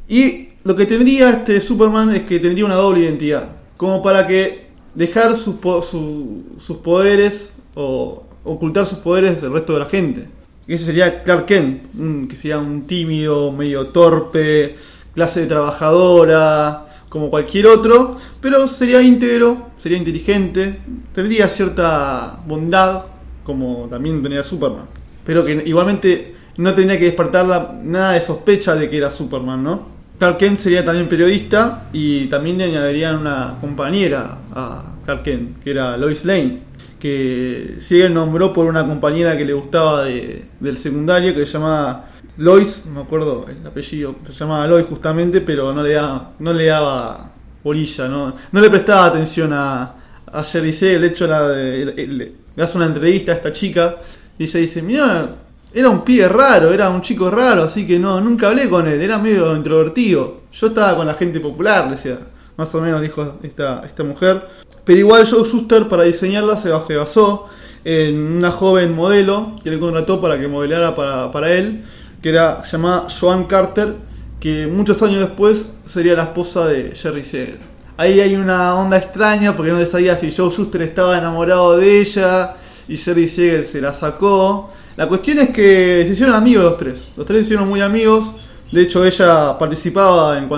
Y 0.08 0.48
lo 0.64 0.74
que 0.74 0.84
tendría 0.84 1.30
este 1.30 1.60
Superman 1.60 2.12
es 2.12 2.22
que 2.24 2.40
tendría 2.40 2.64
una 2.64 2.74
doble 2.74 3.02
identidad. 3.02 3.52
Como 3.76 4.02
para 4.02 4.26
que 4.26 4.66
dejar 4.96 5.36
sus, 5.36 5.54
po- 5.56 5.80
su- 5.80 6.42
sus 6.58 6.78
poderes 6.78 7.54
o 7.76 8.24
ocultar 8.42 8.84
sus 8.84 8.98
poderes 8.98 9.40
del 9.40 9.52
resto 9.52 9.74
de 9.74 9.78
la 9.78 9.84
gente. 9.86 10.28
Ese 10.70 10.86
sería 10.86 11.24
Clark 11.24 11.46
Kent, 11.46 12.28
que 12.28 12.36
sería 12.36 12.58
un 12.58 12.86
tímido, 12.86 13.50
medio 13.50 13.86
torpe, 13.86 14.76
clase 15.12 15.40
de 15.40 15.46
trabajadora, 15.48 16.86
como 17.08 17.28
cualquier 17.28 17.66
otro, 17.66 18.16
pero 18.40 18.68
sería 18.68 19.02
íntegro, 19.02 19.70
sería 19.76 19.98
inteligente, 19.98 20.78
tendría 21.12 21.48
cierta 21.48 22.38
bondad, 22.46 23.02
como 23.42 23.88
también 23.90 24.22
tenía 24.22 24.44
Superman. 24.44 24.84
Pero 25.26 25.44
que 25.44 25.60
igualmente 25.66 26.36
no 26.58 26.72
tendría 26.72 27.00
que 27.00 27.06
despertar 27.06 27.74
nada 27.82 28.12
de 28.12 28.20
sospecha 28.20 28.76
de 28.76 28.88
que 28.88 28.96
era 28.96 29.10
Superman, 29.10 29.64
¿no? 29.64 29.88
Clark 30.20 30.38
Kent 30.38 30.58
sería 30.60 30.84
también 30.84 31.08
periodista 31.08 31.88
y 31.92 32.26
también 32.26 32.58
le 32.58 32.64
añadirían 32.64 33.16
una 33.16 33.56
compañera 33.60 34.38
a 34.52 34.94
Clark 35.04 35.24
Kent, 35.24 35.64
que 35.64 35.72
era 35.72 35.96
Lois 35.96 36.24
Lane, 36.24 36.69
que 37.00 37.78
él 37.90 38.14
nombró 38.14 38.52
por 38.52 38.66
una 38.66 38.86
compañera 38.86 39.36
que 39.36 39.44
le 39.44 39.52
gustaba 39.54 40.04
de- 40.04 40.44
del 40.60 40.76
secundario 40.76 41.34
que 41.34 41.44
se 41.46 41.54
llama 41.54 42.04
Lois, 42.36 42.84
no 42.86 42.92
me 42.92 43.00
acuerdo 43.00 43.44
el 43.48 43.66
apellido, 43.66 44.14
se 44.26 44.32
llamaba 44.32 44.66
Lois 44.68 44.86
justamente, 44.88 45.40
pero 45.40 45.72
no 45.72 45.82
le 45.82 45.94
daba, 45.94 46.32
no 46.38 46.52
le 46.52 46.66
daba 46.66 47.30
bolilla, 47.64 48.06
no, 48.08 48.36
no 48.52 48.60
le 48.60 48.70
prestaba 48.70 49.06
atención 49.06 49.52
a, 49.52 49.94
a 50.32 50.44
Jerry 50.44 50.72
Siegel, 50.72 51.00
de 51.02 51.06
hecho 51.08 51.26
la, 51.26 51.48
le, 51.48 51.84
le- 52.06 52.32
le 52.56 52.62
hace 52.62 52.76
una 52.76 52.86
entrevista 52.86 53.32
a 53.32 53.36
esta 53.36 53.50
chica 53.52 53.96
y 54.38 54.44
ella 54.44 54.60
dice, 54.60 54.82
mira, 54.82 55.36
era 55.72 55.88
un 55.90 56.02
pibe 56.04 56.28
raro, 56.28 56.72
era 56.72 56.90
un 56.90 57.00
chico 57.02 57.30
raro, 57.30 57.62
así 57.64 57.86
que 57.86 57.98
no, 57.98 58.20
nunca 58.20 58.48
hablé 58.48 58.68
con 58.68 58.86
él, 58.88 59.00
era 59.00 59.18
medio 59.18 59.54
introvertido. 59.56 60.40
Yo 60.52 60.66
estaba 60.68 60.96
con 60.96 61.06
la 61.06 61.14
gente 61.14 61.38
popular, 61.40 61.88
decía, 61.90 62.18
más 62.60 62.74
o 62.74 62.80
menos 62.80 63.00
dijo 63.00 63.38
esta, 63.42 63.82
esta 63.84 64.04
mujer. 64.04 64.46
Pero 64.84 64.98
igual 64.98 65.26
Joe 65.26 65.44
Schuster 65.44 65.88
para 65.88 66.02
diseñarla 66.04 66.56
se 66.56 66.70
bas- 66.70 66.86
se 66.86 66.96
basó 66.96 67.48
en 67.84 68.16
una 68.36 68.50
joven 68.50 68.94
modelo 68.94 69.56
que 69.64 69.70
le 69.70 69.78
contrató 69.78 70.20
para 70.20 70.38
que 70.38 70.46
modelara 70.46 70.94
para, 70.94 71.32
para 71.32 71.50
él, 71.52 71.82
que 72.22 72.28
era 72.28 72.62
llamada 72.62 73.06
Joan 73.08 73.44
Carter, 73.44 73.94
que 74.38 74.66
muchos 74.66 75.02
años 75.02 75.20
después 75.20 75.66
sería 75.86 76.14
la 76.14 76.24
esposa 76.24 76.66
de 76.66 76.92
Jerry 76.94 77.24
Siegel. 77.24 77.58
Ahí 77.96 78.20
hay 78.20 78.36
una 78.36 78.74
onda 78.74 78.96
extraña 78.98 79.54
porque 79.56 79.72
no 79.72 79.78
se 79.78 79.86
sabía 79.86 80.16
si 80.16 80.30
Joe 80.30 80.50
Schuster 80.50 80.82
estaba 80.82 81.18
enamorado 81.18 81.76
de 81.78 82.00
ella 82.00 82.56
y 82.88 82.96
Jerry 82.96 83.28
Siegel 83.28 83.64
se 83.64 83.80
la 83.80 83.92
sacó. 83.92 84.70
La 84.96 85.06
cuestión 85.06 85.38
es 85.38 85.50
que 85.50 86.02
se 86.06 86.12
hicieron 86.12 86.34
amigos 86.34 86.64
los 86.64 86.76
tres. 86.76 87.08
Los 87.16 87.26
tres 87.26 87.40
se 87.40 87.44
hicieron 87.44 87.68
muy 87.68 87.80
amigos. 87.80 88.26
De 88.72 88.82
hecho, 88.82 89.04
ella 89.04 89.58
participaba 89.58 90.38
en 90.38 90.48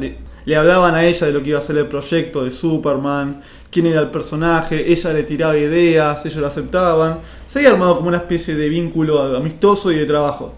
le- 0.00 0.16
le 0.44 0.56
hablaban 0.56 0.94
a 0.94 1.04
ella 1.04 1.26
de 1.26 1.32
lo 1.32 1.42
que 1.42 1.50
iba 1.50 1.58
a 1.58 1.62
ser 1.62 1.78
el 1.78 1.86
proyecto 1.86 2.44
de 2.44 2.50
Superman, 2.50 3.40
quién 3.70 3.86
era 3.86 4.00
el 4.00 4.10
personaje, 4.10 4.92
ella 4.92 5.12
le 5.12 5.22
tiraba 5.22 5.56
ideas, 5.56 6.24
ellos 6.26 6.38
lo 6.38 6.46
aceptaban. 6.46 7.18
Se 7.46 7.60
había 7.60 7.72
armado 7.72 7.96
como 7.96 8.08
una 8.08 8.18
especie 8.18 8.54
de 8.54 8.68
vínculo 8.68 9.36
amistoso 9.36 9.90
y 9.90 9.96
de 9.96 10.06
trabajo. 10.06 10.54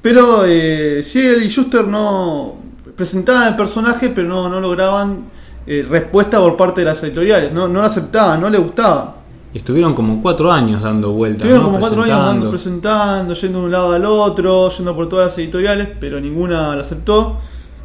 Pero 0.00 0.44
eh, 0.46 1.02
Siegel 1.02 1.42
y 1.42 1.48
Schuster 1.48 1.86
no 1.86 2.56
presentaban 2.96 3.48
el 3.48 3.56
personaje, 3.56 4.10
pero 4.10 4.28
no, 4.28 4.48
no 4.48 4.60
lograban 4.60 5.24
eh, 5.66 5.84
respuesta 5.88 6.38
por 6.38 6.56
parte 6.56 6.80
de 6.80 6.86
las 6.86 7.02
editoriales. 7.02 7.52
No, 7.52 7.68
no 7.68 7.80
lo 7.80 7.86
aceptaban, 7.86 8.40
no 8.40 8.48
le 8.48 8.58
gustaba. 8.58 9.16
Y 9.52 9.58
estuvieron 9.58 9.94
como 9.94 10.22
cuatro 10.22 10.52
años 10.52 10.82
dando 10.82 11.12
vueltas. 11.12 11.42
Estuvieron 11.42 11.62
¿no? 11.62 11.68
como 11.68 11.80
cuatro 11.80 12.02
años 12.02 12.18
dando, 12.18 12.50
presentando, 12.50 13.34
yendo 13.34 13.58
de 13.60 13.64
un 13.64 13.70
lado 13.70 13.92
al 13.92 14.04
otro, 14.04 14.70
yendo 14.70 14.94
por 14.94 15.08
todas 15.08 15.26
las 15.26 15.38
editoriales, 15.38 15.88
pero 15.98 16.20
ninguna 16.20 16.76
la 16.76 16.82
aceptó. 16.82 17.38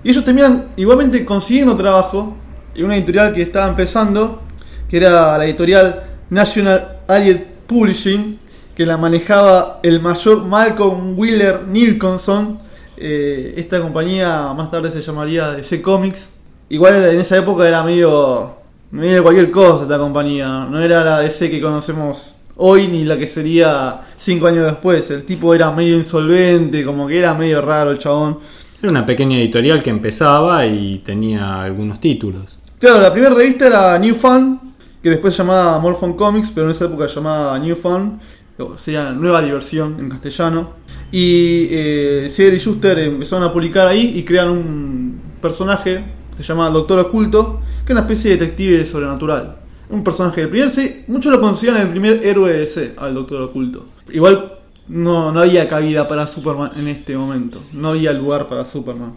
Y 0.03 0.09
ellos 0.09 0.25
terminan 0.25 0.69
igualmente 0.77 1.23
consiguiendo 1.25 1.75
trabajo 1.77 2.35
en 2.75 2.85
una 2.85 2.95
editorial 2.95 3.33
que 3.33 3.43
estaba 3.43 3.67
empezando, 3.67 4.41
que 4.89 4.97
era 4.97 5.37
la 5.37 5.45
editorial 5.45 6.03
National 6.29 6.99
Allied 7.07 7.41
Publishing, 7.67 8.39
que 8.75 8.85
la 8.85 8.97
manejaba 8.97 9.79
el 9.83 9.99
mayor 9.99 10.43
Malcolm 10.43 11.17
Wheeler 11.17 11.67
Nicholson. 11.67 12.59
Eh, 12.97 13.53
esta 13.57 13.79
compañía 13.81 14.53
más 14.53 14.71
tarde 14.71 14.91
se 14.91 15.01
llamaría 15.01 15.51
DC 15.51 15.81
Comics. 15.81 16.31
Igual 16.69 17.03
en 17.05 17.19
esa 17.19 17.37
época 17.37 17.67
era 17.67 17.83
medio, 17.83 18.55
medio 18.91 19.21
cualquier 19.23 19.51
cosa 19.51 19.83
esta 19.83 19.97
compañía. 19.97 20.67
No 20.69 20.79
era 20.81 21.03
la 21.03 21.19
DC 21.19 21.51
que 21.51 21.61
conocemos 21.61 22.35
hoy 22.55 22.87
ni 22.87 23.03
la 23.03 23.17
que 23.17 23.27
sería 23.27 24.01
cinco 24.15 24.47
años 24.47 24.65
después. 24.65 25.11
El 25.11 25.25
tipo 25.25 25.53
era 25.53 25.71
medio 25.71 25.97
insolvente, 25.97 26.85
como 26.85 27.07
que 27.07 27.19
era 27.19 27.33
medio 27.33 27.61
raro 27.61 27.91
el 27.91 27.99
chabón. 27.99 28.39
Era 28.81 28.89
una 28.89 29.05
pequeña 29.05 29.37
editorial 29.37 29.83
que 29.83 29.91
empezaba 29.91 30.65
y 30.65 31.03
tenía 31.05 31.61
algunos 31.61 32.01
títulos. 32.01 32.57
Claro, 32.79 32.99
la 32.99 33.13
primera 33.13 33.35
revista 33.35 33.67
era 33.67 33.99
New 33.99 34.15
Fun, 34.15 34.59
que 35.03 35.11
después 35.11 35.35
se 35.35 35.43
llamaba 35.43 35.77
More 35.77 35.95
Fun 35.95 36.13
Comics, 36.13 36.49
pero 36.49 36.65
en 36.65 36.71
esa 36.71 36.85
época 36.85 37.07
se 37.07 37.15
llamaba 37.15 37.59
New 37.59 37.75
Fun, 37.75 38.19
o 38.57 38.77
sea, 38.79 39.11
Nueva 39.11 39.43
Diversión 39.43 39.97
en 39.99 40.09
castellano. 40.09 40.71
Y 41.11 41.67
eh, 41.69 42.27
Siegel 42.31 42.55
y 42.55 42.57
Schuster 42.57 42.97
empezaron 42.97 43.47
a 43.47 43.53
publicar 43.53 43.87
ahí 43.87 44.13
y 44.15 44.23
crean 44.23 44.49
un 44.49 45.21
personaje 45.39 46.03
que 46.35 46.37
se 46.37 46.43
llama 46.43 46.67
Doctor 46.71 46.97
Oculto, 46.97 47.61
que 47.85 47.91
es 47.93 47.99
una 47.99 48.01
especie 48.01 48.31
de 48.31 48.37
detective 48.37 48.83
sobrenatural. 48.87 49.57
Un 49.91 50.03
personaje 50.03 50.41
del 50.41 50.49
primer, 50.49 50.71
sí, 50.71 51.03
muchos 51.07 51.31
lo 51.31 51.39
consideran 51.39 51.81
el 51.81 51.89
primer 51.89 52.25
héroe 52.25 52.51
de 52.51 52.59
DC, 52.61 52.95
al 52.97 53.13
Doctor 53.13 53.43
Oculto. 53.43 53.85
Igual 54.11 54.60
no, 54.87 55.31
no 55.31 55.39
había 55.41 55.67
cabida 55.67 56.07
para 56.07 56.27
Superman 56.27 56.71
en 56.77 56.87
este 56.87 57.15
momento, 57.15 57.61
no 57.73 57.89
había 57.89 58.13
lugar 58.13 58.47
para 58.47 58.65
Superman. 58.65 59.13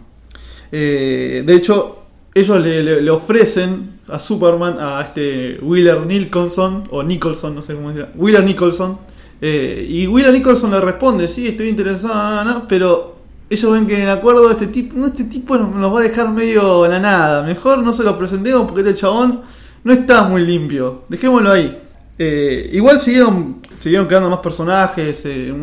Eh, 0.71 1.43
de 1.45 1.55
hecho, 1.55 1.99
ellos 2.33 2.61
le, 2.61 3.01
le- 3.01 3.09
ofrecen 3.11 3.99
a 4.07 4.19
Superman, 4.19 4.77
a 4.79 5.01
este 5.01 5.57
Wheeler 5.61 6.05
Nicholson, 6.05 6.83
o 6.91 7.03
Nicholson, 7.03 7.55
no 7.55 7.61
sé 7.61 7.75
cómo 7.75 7.89
decir, 7.91 8.07
Wheeler 8.15 8.43
Nicholson, 8.43 8.99
eh, 9.41 9.85
y 9.89 10.07
Wheeler 10.07 10.33
Nicholson 10.33 10.71
le 10.71 10.81
responde, 10.81 11.27
sí, 11.27 11.47
estoy 11.47 11.69
interesado, 11.69 12.13
nada, 12.13 12.43
nada, 12.43 12.65
pero 12.67 13.15
ellos 13.49 13.71
ven 13.71 13.85
que 13.87 14.01
en 14.01 14.09
acuerdo 14.09 14.49
este 14.51 14.67
tipo, 14.67 14.97
no, 14.97 15.07
este 15.07 15.23
tipo 15.25 15.57
nos, 15.57 15.93
va 15.93 15.99
a 15.99 16.03
dejar 16.03 16.29
medio 16.31 16.87
la 16.87 16.99
nada, 16.99 17.43
mejor 17.43 17.79
no 17.79 17.93
se 17.93 18.03
lo 18.03 18.17
presentemos 18.17 18.65
porque 18.69 18.81
este 18.81 18.95
chabón 19.01 19.41
no 19.83 19.93
está 19.93 20.23
muy 20.23 20.45
limpio, 20.45 21.03
dejémoslo 21.09 21.51
ahí. 21.51 21.77
Eh, 22.17 22.69
igual 22.73 22.99
siguieron, 22.99 23.57
siguieron 23.79 24.07
creando 24.07 24.29
más 24.29 24.39
personajes, 24.39 25.25
eh, 25.25 25.53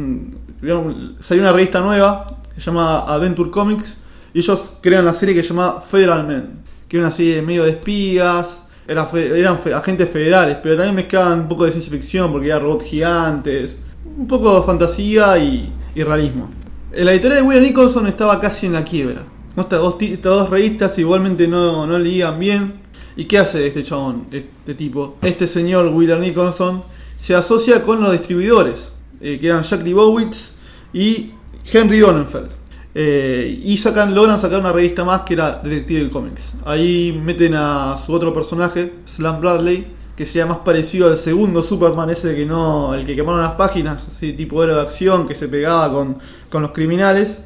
salió 1.21 1.43
una 1.43 1.53
revista 1.53 1.81
nueva 1.81 2.39
que 2.55 2.61
se 2.61 2.67
llama 2.67 3.01
Adventure 3.01 3.51
Comics, 3.51 3.99
y 4.35 4.39
ellos 4.39 4.75
crean 4.81 5.05
la 5.05 5.13
serie 5.13 5.35
que 5.35 5.43
se 5.43 5.51
llama 5.51 5.81
Federal 5.81 6.27
Men, 6.27 6.63
que 6.89 6.97
era 6.97 7.07
una 7.07 7.15
serie 7.15 7.43
medio 7.43 7.65
de 7.65 7.71
espías, 7.71 8.65
eran 8.87 9.59
agentes 9.75 10.11
federales, 10.11 10.57
pero 10.63 10.77
también 10.77 10.95
mezclaban 10.95 11.41
un 11.41 11.49
poco 11.49 11.65
de 11.65 11.71
ciencia 11.71 11.93
ficción 11.93 12.31
porque 12.33 12.53
había 12.53 12.63
robots 12.63 12.85
gigantes, 12.85 13.79
un 14.17 14.27
poco 14.27 14.61
de 14.61 14.67
fantasía 14.67 15.39
y, 15.39 15.73
y 15.95 16.03
realismo. 16.03 16.51
La 16.95 17.13
editorial 17.13 17.43
de 17.43 17.49
William 17.49 17.65
Nicholson 17.65 18.07
estaba 18.07 18.41
casi 18.41 18.67
en 18.67 18.75
la 18.75 18.85
quiebra. 18.85 19.23
Estas, 19.57 19.79
dos, 19.79 19.97
dos 20.23 20.51
revistas 20.51 20.99
igualmente 20.99 21.49
no, 21.49 21.87
no 21.87 21.99
leían 21.99 22.39
bien. 22.39 22.83
¿Y 23.17 23.27
qué 23.27 23.39
hace 23.39 23.67
este 23.67 23.83
chabón, 23.83 24.27
este 24.33 24.75
tipo? 24.75 25.17
Este 25.23 25.47
señor 25.47 25.87
William 25.89 26.21
Nicholson 26.21 26.83
se 27.23 27.37
asocia 27.37 27.85
con 27.85 28.01
los 28.01 28.11
distribuidores, 28.11 28.93
eh, 29.21 29.39
que 29.41 29.47
eran 29.47 29.63
Jack 29.63 29.85
Lebowitz 29.85 30.55
y 30.93 31.31
Henry 31.73 32.01
Donenfeld. 32.01 32.49
Eh, 32.97 33.61
y 33.63 33.77
sacan, 33.77 34.13
logran 34.13 34.41
sacar 34.41 34.59
una 34.59 34.73
revista 34.73 35.05
más 35.05 35.23
que 35.23 35.35
era 35.35 35.61
Detective 35.63 36.11
Comics. 36.11 36.55
Ahí 36.65 37.17
meten 37.25 37.55
a 37.55 37.97
su 37.97 38.13
otro 38.13 38.35
personaje, 38.35 38.95
Slam 39.07 39.41
Bradley, 39.41 39.87
que 40.17 40.27
sería 40.27 40.47
más 40.47 40.59
parecido 40.59 41.07
al 41.07 41.17
segundo 41.17 41.63
Superman, 41.63 42.11
ese 42.11 42.35
que 42.35 42.45
no, 42.45 42.93
el 42.93 43.07
que 43.07 43.15
quemaron 43.15 43.41
las 43.41 43.53
páginas, 43.53 44.05
así 44.09 44.33
tipo 44.33 44.61
héroe 44.61 44.75
de 44.75 44.81
acción 44.81 45.29
que 45.29 45.37
se 45.37 45.47
pegaba 45.47 45.93
con, 45.93 46.19
con 46.51 46.63
los 46.63 46.73
criminales. 46.73 47.43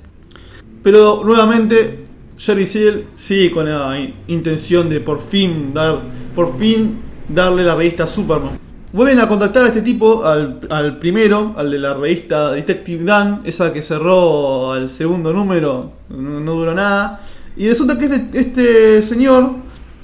Pero 0.83 1.21
nuevamente 1.23 2.07
Jerry 2.39 2.67
Siegel 2.67 3.09
sigue 3.15 3.51
con 3.51 3.67
la 3.67 3.95
intención 4.27 4.89
de 4.89 5.01
por 5.01 5.21
fin 5.21 5.75
dar, 5.75 6.01
por 6.35 6.59
fin 6.59 6.99
darle 7.29 7.63
la 7.63 7.75
revista 7.75 8.05
a 8.05 8.07
Superman. 8.07 8.66
Vuelven 8.97 9.21
a 9.21 9.29
contactar 9.29 9.67
a 9.67 9.69
este 9.69 9.83
tipo, 9.83 10.25
al, 10.25 10.97
primero, 10.99 11.53
al 11.59 11.71
de 11.71 11.79
la 11.79 11.93
revista 11.93 12.53
Detective 12.53 13.05
Dan, 13.05 13.43
esa 13.45 13.71
que 13.71 13.83
cerró 13.83 14.73
al 14.73 14.89
segundo 14.89 15.35
número, 15.35 15.93
no, 16.09 16.55
duró 16.55 16.75
nada. 16.75 17.21
Y 17.59 17.69
resulta 17.69 17.99
que 17.99 18.07
este, 18.07 18.39
este 18.39 19.03
señor 19.03 19.51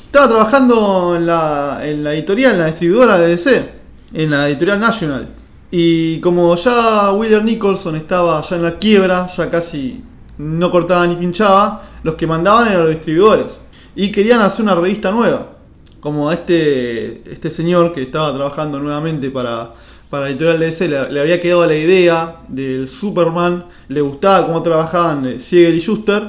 estaba 0.04 0.28
trabajando 0.28 1.16
en 1.16 1.24
la, 1.24 1.80
en 1.82 2.04
la 2.04 2.12
editorial, 2.12 2.52
en 2.52 2.58
la 2.58 2.66
distribuidora 2.66 3.16
de 3.16 3.28
DC, 3.28 3.72
en 4.12 4.30
la 4.30 4.50
editorial 4.50 4.78
National. 4.78 5.26
Y 5.70 6.20
como 6.20 6.54
ya 6.56 7.12
Wheeler 7.12 7.42
Nicholson 7.44 7.96
estaba 7.96 8.42
ya 8.42 8.56
en 8.56 8.62
la 8.62 8.76
quiebra, 8.76 9.26
ya 9.34 9.48
casi 9.48 10.04
no 10.36 10.70
cortaba 10.70 11.06
ni 11.06 11.16
pinchaba, 11.16 11.82
los 12.02 12.16
que 12.16 12.26
mandaban 12.26 12.68
eran 12.68 12.80
los 12.80 12.90
distribuidores. 12.90 13.58
Y 13.96 14.12
querían 14.12 14.42
hacer 14.42 14.66
una 14.66 14.74
revista 14.74 15.10
nueva. 15.10 15.61
Como 16.02 16.32
este, 16.32 17.22
este 17.30 17.48
señor 17.48 17.92
que 17.92 18.02
estaba 18.02 18.34
trabajando 18.34 18.80
nuevamente 18.80 19.30
para, 19.30 19.70
para 20.10 20.28
editorial 20.28 20.58
DC, 20.58 20.88
le, 20.88 21.20
había 21.20 21.40
quedado 21.40 21.64
la 21.64 21.76
idea 21.76 22.38
del 22.48 22.88
Superman, 22.88 23.66
le 23.86 24.00
gustaba 24.00 24.48
cómo 24.48 24.60
trabajaban 24.64 25.24
eh, 25.26 25.38
Siegel 25.38 25.76
y 25.76 25.80
Schuster, 25.80 26.24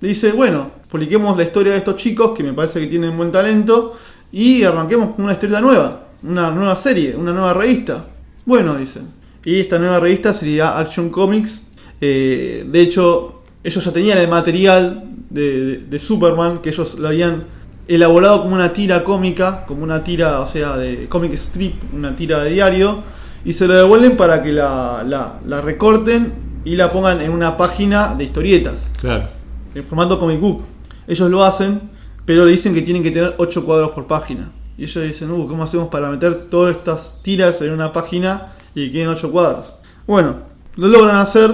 dice, 0.00 0.32
bueno, 0.32 0.70
publiquemos 0.90 1.36
la 1.36 1.42
historia 1.42 1.72
de 1.72 1.78
estos 1.78 1.96
chicos 1.96 2.32
que 2.34 2.42
me 2.42 2.54
parece 2.54 2.80
que 2.80 2.86
tienen 2.86 3.18
buen 3.18 3.30
talento 3.30 3.98
y 4.32 4.62
arranquemos 4.62 5.14
con 5.14 5.26
una 5.26 5.34
historia 5.34 5.60
nueva, 5.60 6.06
una 6.22 6.50
nueva 6.50 6.74
serie, 6.74 7.14
una 7.14 7.32
nueva 7.32 7.52
revista. 7.52 8.06
Bueno, 8.46 8.76
dicen. 8.76 9.02
Y 9.44 9.60
esta 9.60 9.78
nueva 9.78 10.00
revista 10.00 10.32
sería 10.32 10.78
Action 10.78 11.10
Comics. 11.10 11.60
Eh, 12.00 12.64
de 12.66 12.80
hecho, 12.80 13.42
ellos 13.62 13.84
ya 13.84 13.92
tenían 13.92 14.16
el 14.16 14.28
material 14.28 15.04
de- 15.28 15.76
de 15.86 15.98
Superman, 15.98 16.62
que 16.62 16.70
ellos 16.70 16.98
lo 16.98 17.08
habían 17.08 17.57
elaborado 17.88 18.42
como 18.42 18.54
una 18.54 18.72
tira 18.72 19.02
cómica, 19.02 19.64
como 19.66 19.82
una 19.82 20.04
tira, 20.04 20.40
o 20.40 20.46
sea, 20.46 20.76
de 20.76 21.08
comic 21.08 21.32
strip, 21.34 21.74
una 21.94 22.14
tira 22.14 22.42
de 22.44 22.50
diario, 22.50 22.98
y 23.44 23.52
se 23.54 23.66
lo 23.66 23.74
devuelven 23.74 24.16
para 24.16 24.42
que 24.42 24.52
la, 24.52 25.02
la- 25.06 25.40
la 25.46 25.60
recorten 25.60 26.32
y 26.64 26.76
la 26.76 26.92
pongan 26.92 27.20
en 27.22 27.30
una 27.30 27.56
página 27.56 28.14
de 28.14 28.24
historietas 28.24 28.90
Claro. 29.00 29.28
en 29.74 29.84
formato 29.84 30.18
comic 30.18 30.38
book. 30.40 30.62
Ellos 31.06 31.30
lo 31.30 31.42
hacen, 31.44 31.80
pero 32.26 32.44
le 32.44 32.52
dicen 32.52 32.74
que 32.74 32.82
tienen 32.82 33.02
que 33.02 33.10
tener 33.10 33.34
8 33.38 33.64
cuadros 33.64 33.90
por 33.92 34.06
página. 34.06 34.50
Y 34.76 34.82
ellos 34.82 35.02
dicen, 35.04 35.30
uh, 35.30 35.46
¿cómo 35.48 35.62
hacemos 35.62 35.88
para 35.88 36.10
meter 36.10 36.34
todas 36.50 36.76
estas 36.76 37.22
tiras 37.22 37.60
en 37.62 37.72
una 37.72 37.92
página 37.92 38.52
y 38.74 38.86
que 38.86 38.92
queden 38.92 39.08
8 39.08 39.30
cuadros? 39.32 39.64
Bueno, 40.06 40.36
lo 40.76 40.88
logran 40.88 41.16
hacer 41.16 41.50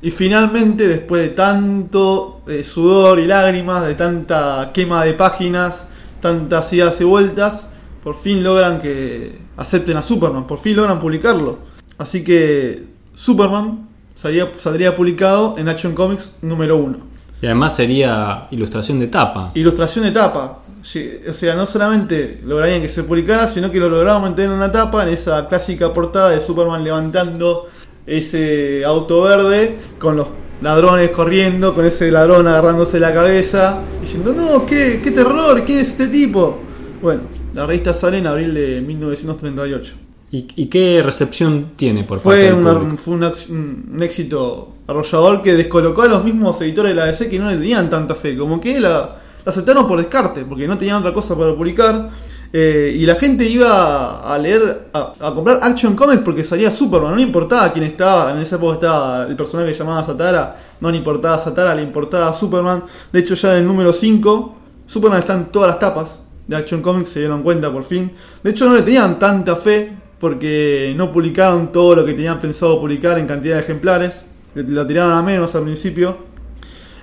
y 0.00 0.10
finalmente, 0.10 0.86
después 0.86 1.22
de 1.22 1.28
tanto 1.30 2.42
eh, 2.46 2.62
sudor 2.62 3.18
y 3.18 3.26
lágrimas, 3.26 3.86
de 3.86 3.94
tanta 3.94 4.70
quema 4.72 5.04
de 5.04 5.14
páginas, 5.14 5.88
tantas 6.20 6.72
idas 6.72 7.00
y 7.00 7.04
vueltas, 7.04 7.66
por 8.04 8.14
fin 8.14 8.44
logran 8.44 8.80
que 8.80 9.38
acepten 9.56 9.96
a 9.96 10.02
Superman, 10.02 10.46
por 10.46 10.58
fin 10.58 10.76
logran 10.76 11.00
publicarlo. 11.00 11.58
Así 11.98 12.22
que 12.22 12.84
Superman 13.14 13.88
saldría, 14.14 14.52
saldría 14.56 14.94
publicado 14.94 15.56
en 15.58 15.68
Action 15.68 15.94
Comics 15.94 16.36
número 16.42 16.76
1. 16.76 16.98
Y 17.42 17.46
además 17.46 17.74
sería 17.74 18.46
ilustración 18.52 19.00
de 19.00 19.08
tapa. 19.08 19.50
Ilustración 19.54 20.04
de 20.04 20.12
tapa. 20.12 20.60
O 20.80 21.32
sea, 21.32 21.54
no 21.54 21.66
solamente 21.66 22.40
lograrían 22.44 22.80
que 22.80 22.88
se 22.88 23.02
publicara, 23.02 23.48
sino 23.48 23.70
que 23.70 23.80
lo 23.80 23.88
lograban 23.88 24.22
mantener 24.22 24.50
en 24.50 24.56
una 24.56 24.70
tapa, 24.70 25.02
en 25.02 25.10
esa 25.10 25.46
clásica 25.48 25.92
portada 25.92 26.30
de 26.30 26.40
Superman 26.40 26.84
levantando 26.84 27.66
ese 28.08 28.84
auto 28.84 29.22
verde 29.22 29.76
con 29.98 30.16
los 30.16 30.28
ladrones 30.62 31.10
corriendo, 31.10 31.74
con 31.74 31.84
ese 31.84 32.10
ladrón 32.10 32.46
agarrándose 32.48 32.98
la 32.98 33.12
cabeza, 33.14 33.78
diciendo, 34.00 34.32
no, 34.32 34.66
qué, 34.66 35.00
qué 35.02 35.10
terror, 35.12 35.62
¿quién 35.64 35.78
es 35.78 35.88
este 35.88 36.08
tipo? 36.08 36.58
Bueno, 37.00 37.22
la 37.54 37.64
revista 37.66 37.94
sale 37.94 38.18
en 38.18 38.26
abril 38.26 38.54
de 38.54 38.80
1938. 38.80 39.94
¿Y, 40.30 40.46
y 40.56 40.66
qué 40.66 41.00
recepción 41.02 41.70
tiene 41.76 42.04
por 42.04 42.18
parte 42.18 42.28
Fue, 42.28 42.36
del 42.46 42.54
una- 42.54 42.96
fue 42.98 43.14
un 43.14 44.02
éxito 44.02 44.74
arrollador 44.86 45.40
que 45.42 45.54
descolocó 45.54 46.02
a 46.02 46.06
los 46.08 46.24
mismos 46.24 46.60
editores 46.60 46.90
de 46.90 46.96
la 46.96 47.06
DC 47.06 47.30
que 47.30 47.38
no 47.38 47.48
le 47.48 47.56
tenían 47.56 47.88
tanta 47.88 48.14
fe. 48.14 48.36
Como 48.36 48.60
que 48.60 48.78
la, 48.78 48.90
la 48.90 49.16
aceptaron 49.46 49.88
por 49.88 49.98
descarte, 49.98 50.44
porque 50.44 50.66
no 50.68 50.76
tenían 50.76 50.96
otra 50.98 51.14
cosa 51.14 51.34
para 51.38 51.54
publicar. 51.54 52.10
Eh, 52.52 52.96
y 52.98 53.04
la 53.04 53.14
gente 53.14 53.44
iba 53.44 54.20
a 54.20 54.38
leer, 54.38 54.88
a, 54.92 55.12
a 55.20 55.34
comprar 55.34 55.60
Action 55.62 55.94
Comics 55.94 56.22
porque 56.22 56.42
salía 56.42 56.70
Superman. 56.70 57.10
No 57.10 57.16
le 57.16 57.22
importaba 57.22 57.72
quién 57.72 57.84
estaba. 57.84 58.32
En 58.32 58.38
esa 58.38 58.56
época 58.56 58.74
estaba 58.74 59.26
el 59.26 59.36
personaje 59.36 59.70
que 59.70 59.78
llamaba 59.78 60.04
Satara. 60.04 60.56
No 60.80 60.90
le 60.90 60.96
importaba 60.96 61.38
Satara, 61.38 61.74
le 61.74 61.82
importaba 61.82 62.32
Superman. 62.32 62.84
De 63.12 63.20
hecho, 63.20 63.34
ya 63.34 63.52
en 63.52 63.58
el 63.58 63.66
número 63.66 63.92
5, 63.92 64.56
Superman 64.86 65.20
está 65.20 65.34
en 65.34 65.46
todas 65.46 65.68
las 65.68 65.78
tapas 65.78 66.20
de 66.46 66.56
Action 66.56 66.80
Comics, 66.80 67.10
se 67.10 67.20
dieron 67.20 67.42
cuenta 67.42 67.70
por 67.70 67.84
fin. 67.84 68.10
De 68.42 68.50
hecho, 68.50 68.66
no 68.66 68.74
le 68.74 68.82
tenían 68.82 69.18
tanta 69.18 69.54
fe 69.56 69.92
porque 70.18 70.94
no 70.96 71.12
publicaron 71.12 71.70
todo 71.70 71.94
lo 71.96 72.04
que 72.04 72.14
tenían 72.14 72.40
pensado 72.40 72.80
publicar 72.80 73.18
en 73.18 73.26
cantidad 73.26 73.56
de 73.56 73.60
ejemplares. 73.60 74.24
Lo 74.54 74.86
tiraron 74.86 75.12
a 75.12 75.22
menos 75.22 75.54
al 75.54 75.64
principio. 75.64 76.16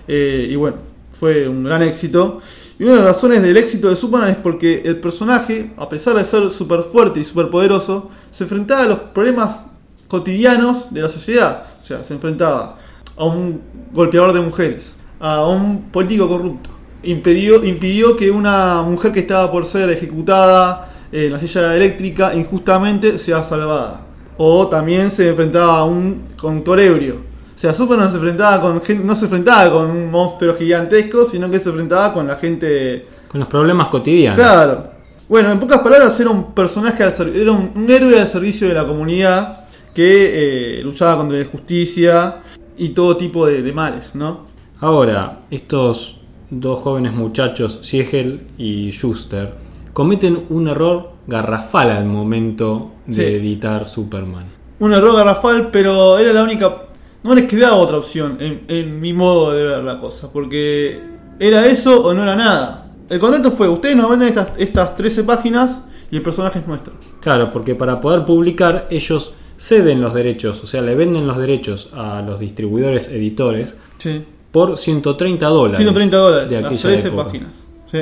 Eh, 0.07 0.47
y 0.49 0.55
bueno, 0.55 0.77
fue 1.11 1.47
un 1.47 1.63
gran 1.63 1.83
éxito. 1.83 2.41
Y 2.77 2.83
una 2.83 2.95
de 2.95 3.01
las 3.03 3.15
razones 3.15 3.41
del 3.41 3.55
éxito 3.55 3.89
de 3.89 3.95
Superman 3.95 4.29
es 4.29 4.35
porque 4.35 4.81
el 4.83 4.99
personaje, 4.99 5.71
a 5.77 5.87
pesar 5.87 6.15
de 6.15 6.25
ser 6.25 6.51
súper 6.51 6.81
fuerte 6.81 7.21
y 7.21 7.23
súper 7.23 7.49
poderoso, 7.49 8.09
se 8.31 8.43
enfrentaba 8.43 8.83
a 8.83 8.87
los 8.87 8.99
problemas 8.99 9.63
cotidianos 10.09 10.93
de 10.93 11.01
la 11.01 11.09
sociedad. 11.09 11.67
O 11.81 11.83
sea, 11.83 12.03
se 12.03 12.13
enfrentaba 12.13 12.77
a 13.15 13.23
un 13.23 13.61
golpeador 13.93 14.33
de 14.33 14.41
mujeres, 14.41 14.95
a 15.21 15.47
un 15.47 15.83
político 15.83 16.27
corrupto. 16.27 16.69
Impidió, 17.03 18.17
que 18.17 18.29
una 18.29 18.81
mujer 18.81 19.13
que 19.13 19.21
estaba 19.21 19.49
por 19.51 19.65
ser 19.65 19.89
ejecutada 19.91 20.91
en 21.11 21.31
la 21.31 21.39
silla 21.39 21.75
eléctrica 21.75 22.35
injustamente 22.35 23.17
sea 23.19 23.43
salvada. 23.43 24.01
O 24.37 24.67
también 24.67 25.11
se 25.11 25.29
enfrentaba 25.29 25.79
a 25.79 25.85
un 25.85 26.23
conductor 26.37 26.77
ebrio. 26.79 27.34
O 27.55 27.57
sea, 27.57 27.73
Superman 27.73 28.09
se 28.09 28.17
enfrentaba 28.17 28.61
con 28.61 28.81
gente, 28.81 29.03
no 29.05 29.15
se 29.15 29.25
enfrentaba 29.25 29.71
con 29.71 29.89
un 29.89 30.11
monstruo 30.11 30.53
gigantesco, 30.55 31.25
sino 31.25 31.49
que 31.49 31.59
se 31.59 31.69
enfrentaba 31.69 32.13
con 32.13 32.27
la 32.27 32.35
gente 32.35 33.05
Con 33.29 33.39
los 33.39 33.47
problemas 33.49 33.87
cotidianos. 33.87 34.37
Claro. 34.37 34.87
Bueno, 35.29 35.49
en 35.51 35.59
pocas 35.59 35.79
palabras, 35.79 36.19
era 36.19 36.29
un 36.29 36.53
personaje, 36.53 37.03
era 37.03 37.51
un, 37.51 37.71
un 37.75 37.89
héroe 37.89 38.19
al 38.19 38.27
servicio 38.27 38.67
de 38.67 38.73
la 38.73 38.85
comunidad 38.85 39.59
que 39.93 40.79
eh, 40.79 40.83
luchaba 40.83 41.17
contra 41.17 41.37
la 41.37 41.43
injusticia 41.45 42.35
y 42.77 42.89
todo 42.89 43.15
tipo 43.15 43.47
de, 43.47 43.61
de 43.63 43.71
males, 43.73 44.13
¿no? 44.15 44.45
Ahora, 44.81 45.39
estos 45.49 46.17
dos 46.49 46.79
jóvenes 46.81 47.13
muchachos, 47.13 47.79
Siegel 47.83 48.41
y 48.57 48.91
Schuster, 48.91 49.53
cometen 49.93 50.45
un 50.49 50.67
error 50.67 51.11
garrafal 51.25 51.89
al 51.91 52.05
momento 52.05 52.91
de 53.07 53.13
Sí. 53.15 53.21
editar 53.21 53.87
Superman. 53.87 54.45
Un 54.79 54.91
error 54.93 55.15
garrafal, 55.15 55.69
pero 55.71 56.17
era 56.19 56.33
la 56.33 56.43
única. 56.43 56.81
No 57.25 57.35
les 57.35 57.45
quedaba 57.45 57.75
otra 57.75 57.97
opción 57.97 58.37
en, 58.39 58.61
en 58.67 58.99
mi 59.01 59.11
modo 59.13 59.51
de 59.53 59.63
ver 59.63 59.83
la 59.83 59.99
cosa, 59.99 60.31
porque 60.31 61.01
era 61.39 61.65
eso 61.65 62.05
o 62.05 62.13
no 62.13 62.23
era 62.23 62.35
nada. 62.35 62.87
El 63.09 63.19
contrato 63.19 63.51
fue: 63.51 63.67
ustedes 63.67 63.95
nos 63.95 64.09
venden 64.09 64.29
estas, 64.29 64.49
estas 64.57 64.95
13 64.95 65.23
páginas 65.23 65.81
y 66.11 66.15
el 66.17 66.21
personaje 66.21 66.59
es 66.59 66.67
nuestro. 66.67 66.93
Claro, 67.21 67.49
porque 67.51 67.75
para 67.75 67.99
poder 67.99 68.25
publicar 68.25 68.87
ellos 68.91 69.33
ceden 69.57 70.01
los 70.01 70.13
derechos, 70.13 70.63
o 70.63 70.67
sea, 70.67 70.81
le 70.81 70.95
venden 70.95 71.25
los 71.27 71.37
derechos 71.37 71.89
a 71.93 72.21
los 72.21 72.39
distribuidores 72.39 73.07
editores 73.09 73.75
Sí. 73.97 74.21
por 74.51 74.77
130 74.77 75.47
dólares. 75.47 75.77
130 75.77 76.17
dólares, 76.17 76.49
de 76.51 76.57
aquella 76.57 76.81
13 76.89 77.07
época. 77.07 77.23
páginas. 77.23 77.49
Sí. 77.91 77.99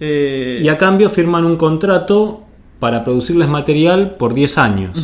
Eh, 0.00 0.60
Y 0.64 0.68
a 0.68 0.76
cambio 0.78 1.08
firman 1.10 1.44
un 1.44 1.56
contrato 1.56 2.42
para 2.80 3.04
producirles 3.04 3.48
material 3.48 4.16
por 4.16 4.34
10 4.34 4.58
años. 4.58 4.98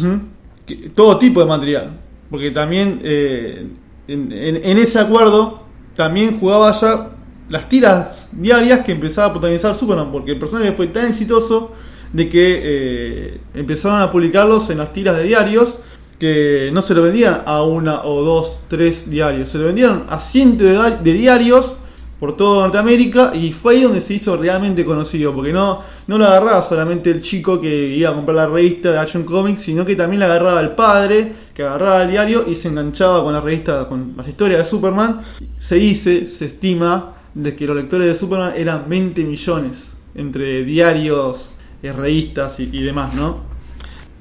Todo 0.95 1.19
tipo 1.19 1.41
de 1.41 1.47
material. 1.47 1.91
Porque 2.31 2.51
también 2.51 3.01
eh, 3.03 3.67
en, 4.09 4.33
en- 4.33 4.61
en 4.65 4.79
ese 4.79 4.99
acuerdo 4.99 5.63
también 5.97 6.39
jugaba 6.39 6.73
ya 6.73 7.11
las 7.49 7.69
tiras 7.69 8.29
diarias 8.33 8.81
que 8.81 8.93
empezaba 8.93 9.29
a 9.29 9.33
protagonizar 9.33 9.75
Superman. 9.75 10.13
Porque 10.13 10.33
el 10.33 10.39
personaje 10.39 10.73
fue 10.73 10.87
tan 10.87 11.07
exitoso 11.07 11.73
de 12.13 12.29
que 12.29 12.61
eh, 12.63 13.41
empezaron 13.55 14.01
a 14.01 14.11
publicarlos 14.11 14.71
en 14.71 14.79
las 14.79 14.93
tiras 14.93 15.17
de 15.17 15.25
diarios 15.25 15.77
que 16.19 16.71
no 16.73 16.83
se 16.83 16.95
lo 16.95 17.03
vendían 17.03 17.43
a 17.47 17.63
una 17.63 18.05
o 18.05 18.23
dos, 18.23 18.61
tres 18.69 19.09
diarios. 19.11 19.49
Se 19.49 19.59
lo 19.59 19.65
vendieron 19.67 20.05
a 20.09 20.21
cientos 20.21 20.69
de, 21.03 21.13
diarios 21.13 21.79
por 22.21 22.37
toda 22.37 22.65
Norteamérica 22.65 23.33
y 23.35 23.51
fue 23.53 23.75
ahí 23.75 23.83
donde 23.83 24.03
se 24.03 24.15
hizo 24.15 24.37
realmente 24.37 24.85
conocido, 24.85 25.35
porque 25.35 25.55
no, 25.55 25.81
no 26.07 26.19
lo 26.19 26.27
agarraba 26.27 26.61
solamente 26.63 27.11
el 27.11 27.23
chico 27.23 27.59
que 27.59 27.89
iba 27.97 28.11
a 28.11 28.15
comprar 28.15 28.37
la 28.37 28.47
revista 28.47 28.93
de 28.93 28.99
Action 28.99 29.25
Comics, 29.25 29.63
sino 29.63 29.87
que 29.87 29.97
también 29.97 30.21
la 30.21 30.27
agarraba 30.27 30.61
el 30.61 30.73
padre, 30.73 31.33
que 31.55 31.63
agarraba 31.63 32.03
el 32.03 32.11
diario 32.11 32.45
y 32.47 32.55
se 32.55 32.69
enganchaba 32.69 33.25
con 33.25 33.33
la 33.33 33.41
revista, 33.41 33.89
con 33.89 34.13
las 34.19 34.29
historias 34.29 34.61
de 34.61 34.67
Superman. 34.67 35.23
Se 35.59 35.77
dice, 35.77 36.29
se 36.29 36.45
estima, 36.45 37.15
de 37.35 37.55
que 37.55 37.67
los 37.67 37.77
lectores 37.77 38.07
de 38.07 38.15
Superman 38.15 38.53
eran 38.55 38.85
20 38.89 39.25
millones, 39.25 39.93
entre 40.15 40.65
diarios, 40.65 41.53
eh, 41.83 41.93
revistas 41.93 42.61
y, 42.61 42.83
demás, 42.83 43.15
¿no? 43.15 43.49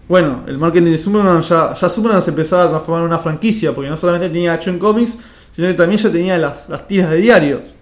Bueno, 0.07 0.43
el 0.47 0.57
marketing 0.57 0.91
de 0.91 0.97
Superman 0.97 1.41
ya, 1.41 1.73
ya 1.73 1.89
Superman 1.89 2.21
se 2.21 2.29
empezaba 2.29 2.63
a 2.63 2.69
transformar 2.69 3.01
en 3.01 3.07
una 3.07 3.19
franquicia, 3.19 3.73
porque 3.75 3.89
no 3.89 3.97
solamente 3.97 4.29
tenía 4.29 4.53
Action 4.53 4.79
Comics, 4.79 5.17
sino 5.51 5.67
que 5.67 5.73
también 5.73 6.01
ya 6.01 6.11
tenía 6.11 6.37
las, 6.37 6.69
las 6.69 6.87
tiras 6.87 7.11
de 7.11 7.17
diario. 7.17 7.78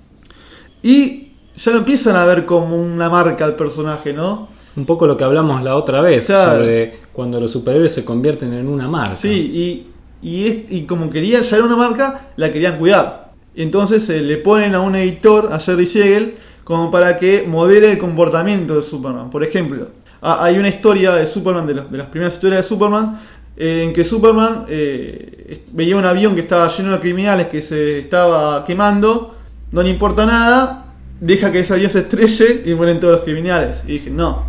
Y 0.83 1.29
ya 1.55 1.71
lo 1.71 1.79
empiezan 1.79 2.15
a 2.15 2.25
ver 2.25 2.45
como 2.45 2.75
una 2.75 3.09
marca 3.09 3.45
al 3.45 3.55
personaje, 3.55 4.13
¿no? 4.13 4.49
Un 4.75 4.85
poco 4.85 5.07
lo 5.07 5.17
que 5.17 5.23
hablamos 5.23 5.63
la 5.63 5.75
otra 5.75 6.01
vez, 6.01 6.25
Claro. 6.25 6.59
sobre 6.59 6.99
cuando 7.13 7.39
los 7.41 7.51
superhéroes 7.51 7.91
se 7.93 8.05
convierten 8.05 8.53
en 8.53 8.67
una 8.67 8.87
marca. 8.87 9.15
Sí, 9.15 9.87
y, 10.21 10.27
y, 10.27 10.47
es- 10.47 10.71
y 10.71 10.83
como 10.83 11.09
querían, 11.09 11.41
ya 11.41 11.55
era 11.57 11.65
una 11.65 11.75
marca, 11.75 12.29
la 12.35 12.51
querían 12.51 12.77
cuidar. 12.77 13.31
Entonces 13.55 14.07
eh, 14.09 14.21
le 14.21 14.37
ponen 14.37 14.75
a 14.75 14.81
un 14.81 14.95
editor, 14.95 15.49
a 15.51 15.59
Jerry 15.59 15.87
Siegel, 15.87 16.35
como 16.63 16.91
para 16.91 17.17
que 17.17 17.43
modere 17.47 17.91
el 17.91 17.97
comportamiento 17.97 18.75
de 18.75 18.83
Superman. 18.83 19.31
Por 19.31 19.43
ejemplo, 19.43 19.87
ha- 20.21 20.43
hay 20.43 20.59
una 20.59 20.67
historia 20.67 21.13
de 21.15 21.25
Superman, 21.25 21.65
de, 21.65 21.73
los- 21.73 21.89
de 21.91 21.97
las 21.97 22.07
primeras 22.07 22.35
historias 22.35 22.61
de 22.61 22.67
Superman, 22.69 23.19
eh, 23.57 23.81
en 23.83 23.93
que 23.93 24.03
Superman 24.03 24.65
eh, 24.69 25.63
veía 25.71 25.97
un 25.97 26.05
avión 26.05 26.35
que 26.35 26.41
estaba 26.41 26.67
lleno 26.67 26.91
de 26.91 26.99
criminales 26.99 27.47
que 27.47 27.63
se 27.63 27.97
estaba 27.97 28.63
quemando, 28.63 29.33
no 29.71 29.81
le 29.83 29.89
importa 29.89 30.25
nada, 30.25 30.85
deja 31.19 31.51
que 31.51 31.59
ese 31.59 31.73
avión 31.73 31.89
se 31.89 31.99
estrelle 31.99 32.63
y 32.65 32.73
mueren 32.75 32.99
todos 32.99 33.13
los 33.17 33.21
criminales. 33.23 33.83
Y 33.85 33.93
dije, 33.93 34.09
no, 34.09 34.43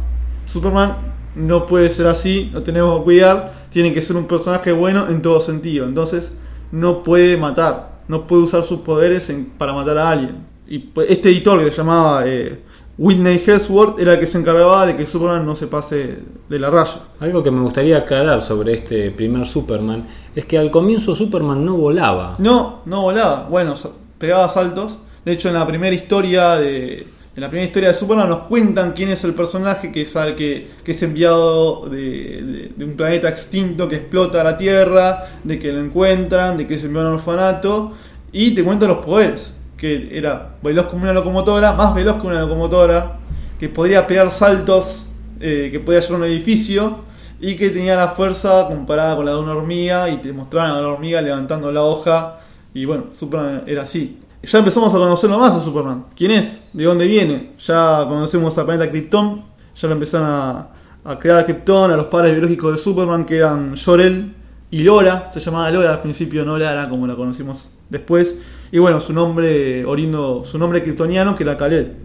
Superman 0.46 0.96
no 1.34 1.66
puede 1.66 1.88
ser 1.88 2.06
así, 2.06 2.50
lo 2.52 2.62
tenemos 2.62 2.98
que 2.98 3.04
cuidar, 3.04 3.52
tiene 3.70 3.92
que 3.92 4.02
ser 4.02 4.16
un 4.16 4.26
personaje 4.26 4.72
bueno 4.72 5.06
en 5.08 5.22
todo 5.22 5.40
sentido. 5.40 5.86
Entonces, 5.86 6.32
no 6.72 7.02
puede 7.02 7.36
matar, 7.36 7.90
no 8.08 8.22
puede 8.26 8.42
usar 8.42 8.62
sus 8.64 8.80
poderes 8.80 9.28
en- 9.30 9.46
para 9.46 9.72
matar 9.72 9.98
a 9.98 10.10
alguien. 10.10 10.36
Y 10.66 10.78
pues, 10.80 11.10
este 11.10 11.30
editor 11.30 11.64
que 11.64 11.70
se 11.70 11.78
llamaba 11.78 12.22
eh, 12.26 12.60
Whitney 12.98 13.42
Hesworth 13.46 13.98
era 14.00 14.14
el 14.14 14.20
que 14.20 14.26
se 14.26 14.38
encargaba 14.38 14.84
de 14.84 14.96
que 14.96 15.06
Superman 15.06 15.46
no 15.46 15.54
se 15.54 15.66
pase 15.68 16.18
de 16.48 16.58
la 16.58 16.68
raya. 16.68 16.98
Algo 17.20 17.42
que 17.42 17.50
me 17.50 17.60
gustaría 17.62 17.98
aclarar 17.98 18.42
sobre 18.42 18.74
este 18.74 19.10
primer 19.12 19.46
Superman 19.46 20.06
es 20.34 20.44
que 20.44 20.58
al 20.58 20.70
comienzo 20.70 21.14
Superman 21.14 21.64
no 21.64 21.76
volaba. 21.76 22.34
No, 22.38 22.80
no 22.86 23.02
volaba. 23.02 23.46
Bueno, 23.48 23.74
pegaba 24.18 24.48
saltos. 24.48 24.98
De 25.28 25.34
hecho, 25.34 25.48
en 25.48 25.54
la 25.56 25.66
primera 25.66 25.94
historia 25.94 26.56
de. 26.56 27.06
En 27.36 27.42
la 27.42 27.50
primera 27.50 27.66
historia 27.66 27.90
de 27.90 27.94
Superman 27.94 28.30
nos 28.30 28.44
cuentan 28.44 28.92
quién 28.94 29.10
es 29.10 29.22
el 29.24 29.34
personaje 29.34 29.92
que 29.92 30.00
es, 30.00 30.16
al 30.16 30.34
que, 30.34 30.68
que 30.82 30.92
es 30.92 31.02
enviado 31.02 31.86
de, 31.86 32.70
de- 32.74 32.84
un 32.86 32.94
planeta 32.96 33.28
extinto 33.28 33.86
que 33.86 33.96
explota 33.96 34.42
la 34.42 34.56
Tierra, 34.56 35.26
de 35.44 35.58
que 35.58 35.70
lo 35.70 35.82
encuentran, 35.82 36.56
de 36.56 36.66
que 36.66 36.76
es 36.76 36.84
enviado 36.84 37.08
a 37.08 37.10
un 37.10 37.16
orfanato, 37.16 37.92
y 38.32 38.52
te 38.52 38.64
cuentan 38.64 38.88
los 38.88 39.04
poderes, 39.04 39.52
que 39.76 40.08
era 40.16 40.54
veloz 40.62 40.86
como 40.86 41.02
una 41.02 41.12
locomotora, 41.12 41.72
más 41.72 41.94
veloz 41.94 42.22
que 42.22 42.26
una 42.26 42.40
locomotora, 42.40 43.18
que 43.60 43.68
podría 43.68 44.06
pegar 44.06 44.30
saltos, 44.30 45.08
eh, 45.42 45.68
que 45.70 45.78
podía 45.78 46.00
llevar 46.00 46.20
un 46.22 46.26
edificio, 46.26 47.00
y 47.38 47.54
que 47.56 47.68
tenía 47.68 47.96
la 47.96 48.08
fuerza 48.08 48.66
comparada 48.66 49.14
con 49.14 49.26
la 49.26 49.32
de 49.32 49.40
una 49.40 49.52
hormiga, 49.54 50.08
y 50.08 50.16
te 50.16 50.32
mostraban 50.32 50.70
a 50.70 50.80
la 50.80 50.88
hormiga 50.88 51.20
levantando 51.20 51.70
la 51.70 51.82
hoja, 51.82 52.40
y 52.72 52.86
bueno, 52.86 53.08
Superman 53.12 53.64
era 53.66 53.82
así. 53.82 54.20
Ya 54.42 54.60
empezamos 54.60 54.94
a 54.94 54.98
conocerlo 54.98 55.38
más 55.38 55.52
a 55.54 55.60
Superman. 55.60 56.06
¿Quién 56.16 56.30
es? 56.30 56.64
¿De 56.72 56.84
dónde 56.84 57.06
viene? 57.06 57.54
Ya 57.58 58.06
conocemos 58.08 58.56
al 58.56 58.66
planeta 58.66 58.88
Krypton, 58.88 59.44
ya 59.74 59.88
lo 59.88 59.94
empezaron 59.94 60.28
a, 60.30 61.18
crear 61.18 61.40
a 61.40 61.44
Krypton, 61.44 61.90
a 61.90 61.96
los 61.96 62.06
padres 62.06 62.32
biológicos 62.32 62.72
de 62.72 62.78
Superman, 62.78 63.24
que 63.24 63.38
eran 63.38 63.74
Jor-El 63.76 64.34
y 64.70 64.82
Lora, 64.84 65.30
se 65.32 65.40
llamaba 65.40 65.70
Lora 65.72 65.94
al 65.94 66.02
principio, 66.02 66.44
no 66.44 66.56
Lara 66.56 66.88
como 66.88 67.06
la 67.08 67.16
conocimos 67.16 67.66
después. 67.90 68.36
Y 68.70 68.78
bueno, 68.78 69.00
su 69.00 69.12
nombre 69.12 69.84
oriundo, 69.84 70.44
su 70.44 70.56
nombre 70.56 70.84
kryptoniano 70.84 71.34
que 71.34 71.42
era 71.42 71.56
Kal-El. 71.56 71.96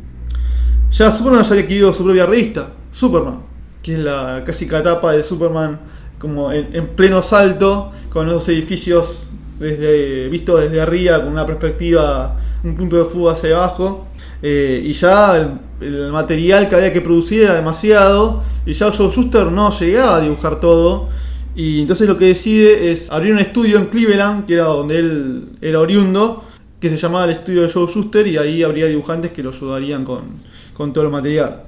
Ya 0.91 1.11
Superman 1.11 1.43
ya 1.43 1.49
había 1.49 1.63
adquirido 1.63 1.93
su 1.93 2.03
propia 2.03 2.25
revista, 2.25 2.71
Superman, 2.91 3.41
que 3.83 3.93
es 3.93 3.99
la 3.99 4.43
casi 4.43 4.67
catapa 4.67 5.11
de 5.11 5.21
Superman 5.21 5.79
como 6.17 6.51
en, 6.51 6.69
en 6.73 6.95
pleno 6.95 7.21
salto, 7.21 7.91
con 8.09 8.27
esos 8.27 8.49
edificios 8.49 9.27
visto 9.59 10.57
desde 10.57 10.81
arriba, 10.81 11.21
con 11.21 11.31
una 11.31 11.45
perspectiva, 11.45 12.37
un 12.63 12.75
punto 12.75 12.97
de 12.97 13.05
fuga 13.05 13.33
hacia 13.33 13.55
abajo. 13.55 14.07
Eh, 14.41 14.83
y 14.85 14.93
ya 14.93 15.37
el, 15.37 15.51
el 15.79 16.11
material 16.11 16.67
que 16.67 16.75
había 16.75 16.91
que 16.91 17.01
producir 17.01 17.43
era 17.43 17.55
demasiado, 17.55 18.43
y 18.65 18.73
ya 18.73 18.91
Joe 18.91 19.09
Shuster 19.09 19.47
no 19.47 19.71
llegaba 19.71 20.17
a 20.17 20.21
dibujar 20.21 20.59
todo. 20.59 21.09
Y 21.55 21.81
entonces 21.81 22.07
lo 22.07 22.17
que 22.17 22.25
decide 22.25 22.91
es 22.91 23.09
abrir 23.11 23.31
un 23.31 23.39
estudio 23.39 23.77
en 23.77 23.85
Cleveland, 23.85 24.45
que 24.45 24.55
era 24.55 24.65
donde 24.65 24.99
él 24.99 25.49
era 25.61 25.79
oriundo, 25.79 26.43
que 26.79 26.89
se 26.89 26.97
llamaba 26.97 27.25
el 27.25 27.31
estudio 27.31 27.61
de 27.61 27.69
Joe 27.69 27.87
Shuster, 27.87 28.27
y 28.27 28.37
ahí 28.37 28.63
habría 28.63 28.87
dibujantes 28.87 29.31
que 29.31 29.43
lo 29.43 29.51
ayudarían 29.51 30.03
con, 30.03 30.23
con 30.73 30.91
todo 30.91 31.05
el 31.05 31.11
material. 31.11 31.63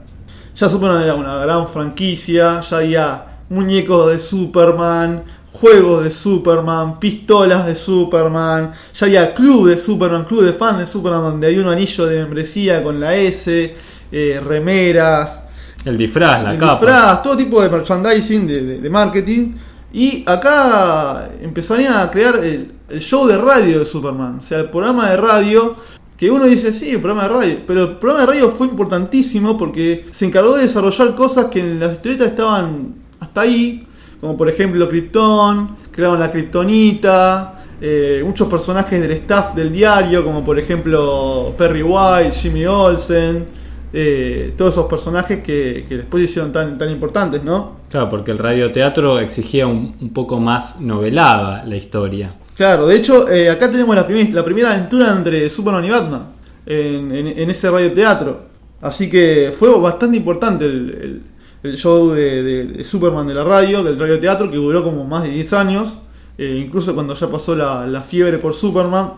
Ya 0.56 0.68
Superman 0.68 1.04
era 1.04 1.16
una 1.16 1.38
gran 1.40 1.68
franquicia, 1.68 2.62
ya 2.62 2.78
había 2.78 3.26
muñecos 3.50 4.12
de 4.12 4.20
Superman, 4.20 5.24
juegos 5.60 6.04
de 6.04 6.12
Superman, 6.12 7.00
pistolas 7.00 7.66
de 7.66 7.76
Superman, 7.76 8.72
ya 8.94 9.06
había 9.06 9.34
club 9.34 9.68
de 9.70 9.78
Superman, 9.78 10.24
club 10.26 10.44
de 10.44 10.54
fans 10.54 10.80
de 10.80 10.86
Superman, 10.88 11.22
donde 11.22 11.48
hay 11.48 11.58
un 11.58 11.68
anillo 11.68 12.06
de 12.06 12.20
membresía 12.24 12.84
con 12.84 13.00
la 13.00 13.16
S, 13.16 13.76
eh, 14.12 14.42
remeras, 14.46 15.44
El 15.86 15.98
disfraz, 15.98 16.44
la 16.44 16.54
el 16.54 16.60
capa. 16.60 16.72
disfraz, 16.74 17.24
todo 17.24 17.38
tipo 17.38 17.62
de 17.62 17.70
merchandising, 17.70 18.48
de, 18.48 18.62
de- 18.64 18.82
de 18.82 18.90
marketing. 18.90 19.54
Y 19.94 20.24
acá 20.28 21.30
empezarían 21.42 21.94
a 21.94 22.12
crear 22.12 22.36
el, 22.44 22.72
el 22.90 23.00
show 23.00 23.26
de 23.28 23.38
radio 23.38 23.80
de 23.80 23.86
Superman. 23.86 24.40
O 24.40 24.44
sea, 24.44 24.60
el 24.60 24.70
programa 24.70 25.10
de 25.10 25.18
radio. 25.18 25.76
Que 26.18 26.32
uno 26.32 26.46
dice, 26.46 26.72
sí, 26.72 26.92
el 26.92 27.02
programa 27.02 27.24
de 27.24 27.30
radio. 27.30 27.58
Pero 27.68 27.84
el 27.84 27.98
programa 27.98 28.22
de 28.22 28.28
radio 28.34 28.50
fue 28.50 28.68
importantísimo 28.68 29.58
porque 29.58 30.06
se 30.12 30.26
encargó 30.26 30.56
de 30.56 30.64
desarrollar 30.64 31.14
cosas 31.14 31.46
que 31.48 31.60
en 31.60 31.80
las 31.80 31.92
historietas 31.94 32.28
estaban 32.28 32.96
hasta 33.20 33.42
ahí. 33.42 33.85
Como 34.26 34.36
por 34.38 34.50
ejemplo 34.50 34.90
Krypton, 34.90 35.78
crearon 35.92 36.20
la 36.20 36.32
Kryptonita. 36.32 37.52
eh, 37.80 38.24
muchos 38.26 38.48
personajes 38.48 39.00
del 39.00 39.12
staff 39.12 39.54
del 39.54 39.72
diario, 39.72 40.24
como 40.24 40.44
por 40.44 40.58
ejemplo 40.58 41.54
Perry 41.56 41.84
White, 41.84 42.32
Jimmy 42.32 42.66
Olsen. 42.66 43.46
eh, 43.94 44.54
todos 44.58 44.72
esos 44.72 44.88
personajes 44.88 45.42
que, 45.44 45.86
que 45.88 45.98
después 45.98 46.24
hicieron 46.24 46.52
tan, 46.52 46.76
tan 46.78 46.90
importantes, 46.90 47.44
¿no? 47.44 47.74
Claro, 47.90 48.10
porque 48.10 48.32
el 48.32 48.40
radioteatro 48.40 49.20
exigía 49.20 49.68
un, 49.68 49.96
un 50.02 50.10
poco 50.12 50.40
más 50.40 50.82
novelada 50.82 51.64
la 51.66 51.76
historia. 51.76 52.34
Claro, 52.58 52.88
de 52.88 52.96
hecho, 52.96 53.30
eh, 53.30 53.48
acá 53.52 53.70
tenemos 53.72 53.96
la, 53.96 54.08
primer- 54.08 54.34
la 54.34 54.44
primera 54.44 54.72
aventura 54.72 55.12
entre 55.16 55.48
Superman 55.52 55.86
y 55.86 55.92
Batman 55.92 56.24
en, 56.66 57.16
en- 57.16 57.28
en 57.40 57.50
ese 57.52 57.70
radioteatro. 57.70 58.42
Así 58.82 59.08
que 59.08 59.54
fue 59.58 59.70
bastante 59.80 60.18
importante 60.18 60.66
el, 60.66 60.74
el- 61.04 61.22
el 61.66 61.78
show 61.78 62.12
de, 62.12 62.84
Superman 62.84 63.28
de 63.28 63.34
la 63.34 63.44
radio, 63.44 63.84
del 63.84 64.00
radioteatro, 64.00 64.50
que 64.50 64.58
duró 64.58 64.84
como 64.84 65.04
más 65.06 65.24
de 65.24 65.30
10 65.30 65.54
años. 65.54 65.94
eh, 66.38 66.62
incluso 66.66 66.94
cuando 66.94 67.14
ya 67.14 67.30
pasó 67.30 67.56
la, 67.56 68.02
fiebre 68.02 68.38
por 68.38 68.54
Superman. 68.54 69.14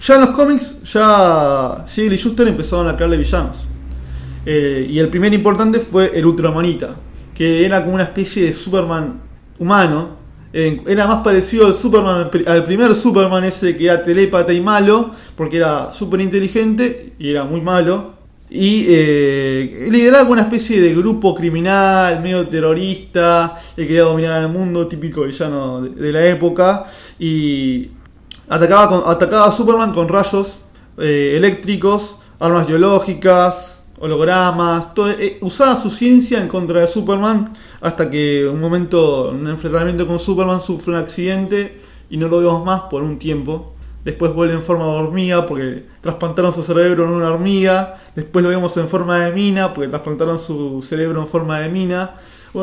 Ya 0.00 0.16
en 0.16 0.20
los 0.22 0.30
cómics, 0.30 0.82
ya 0.84 1.84
Siegel 1.86 2.12
y 2.12 2.16
Schuster 2.16 2.48
empezaron 2.48 2.88
a 2.88 2.96
crearle 2.96 3.16
villanos. 3.16 3.66
Eh, 4.44 4.86
y 4.90 4.98
el 4.98 5.08
primer 5.08 5.32
importante 5.32 5.80
fue 5.80 6.12
el 6.14 6.26
Ultramanita, 6.26 6.96
que 7.34 7.64
era 7.64 7.82
como 7.82 7.94
una 7.94 8.04
especie 8.04 8.44
de 8.44 8.52
Superman 8.52 9.20
humano. 9.58 10.16
Era 10.52 11.06
más 11.06 11.22
parecido 11.22 11.66
al 11.66 11.74
Superman, 11.74 12.30
al 12.46 12.64
primer 12.64 12.94
Superman 12.94 13.44
ese 13.44 13.76
que 13.76 13.84
era 13.84 14.02
telépata 14.02 14.52
y 14.52 14.60
malo, 14.60 15.10
porque 15.36 15.58
era 15.58 15.92
súper 15.92 16.20
inteligente 16.20 17.14
y 17.18 17.30
era 17.30 17.44
muy 17.44 17.60
malo. 17.60 18.15
Y 18.48 18.86
eh, 18.88 19.88
lideraba 19.90 20.28
una 20.30 20.42
especie 20.42 20.80
de 20.80 20.94
grupo 20.94 21.34
criminal, 21.34 22.20
medio 22.20 22.46
terrorista, 22.48 23.60
que 23.74 23.86
quería 23.86 24.02
dominar 24.02 24.42
el 24.42 24.48
mundo, 24.48 24.86
típico 24.86 25.22
villano 25.22 25.82
de, 25.82 26.12
la 26.12 26.24
época. 26.26 26.84
Y 27.18 27.90
atacaba, 28.48 29.10
atacaba 29.10 29.46
a 29.46 29.52
Superman 29.52 29.92
con 29.92 30.08
rayos 30.08 30.58
eh, 30.98 31.34
eléctricos, 31.36 32.18
armas 32.38 32.66
biológicas, 32.66 33.84
hologramas, 33.98 34.88
eh, 35.18 35.38
usaba 35.40 35.80
su 35.80 35.90
ciencia 35.90 36.40
en 36.40 36.48
contra 36.48 36.80
de 36.80 36.88
Superman 36.88 37.52
hasta 37.80 38.10
que 38.10 38.46
un 38.46 38.60
momento, 38.60 39.30
en 39.30 39.38
un 39.38 39.48
enfrentamiento 39.48 40.06
con 40.06 40.18
Superman, 40.18 40.60
sufre 40.60 40.94
un 40.94 41.00
accidente 41.00 41.80
y 42.10 42.16
no 42.16 42.28
lo 42.28 42.38
vemos 42.38 42.64
más 42.64 42.82
por 42.82 43.02
un 43.02 43.18
tiempo. 43.18 43.75
Después 44.06 44.32
vuelve 44.32 44.54
en 44.54 44.62
forma 44.62 44.84
de 44.84 44.90
hormiga 44.90 45.44
porque 45.46 45.82
trasplantaron 46.00 46.52
su 46.52 46.62
cerebro 46.62 47.06
en 47.06 47.10
una 47.10 47.28
hormiga. 47.28 47.96
Después 48.14 48.40
lo 48.44 48.50
vemos 48.50 48.76
en 48.76 48.86
forma 48.86 49.18
de 49.18 49.32
mina 49.32 49.74
porque 49.74 49.88
trasplantaron 49.88 50.38
su 50.38 50.80
cerebro 50.80 51.22
en 51.22 51.26
forma 51.26 51.58
de 51.58 51.68
mina. 51.68 52.12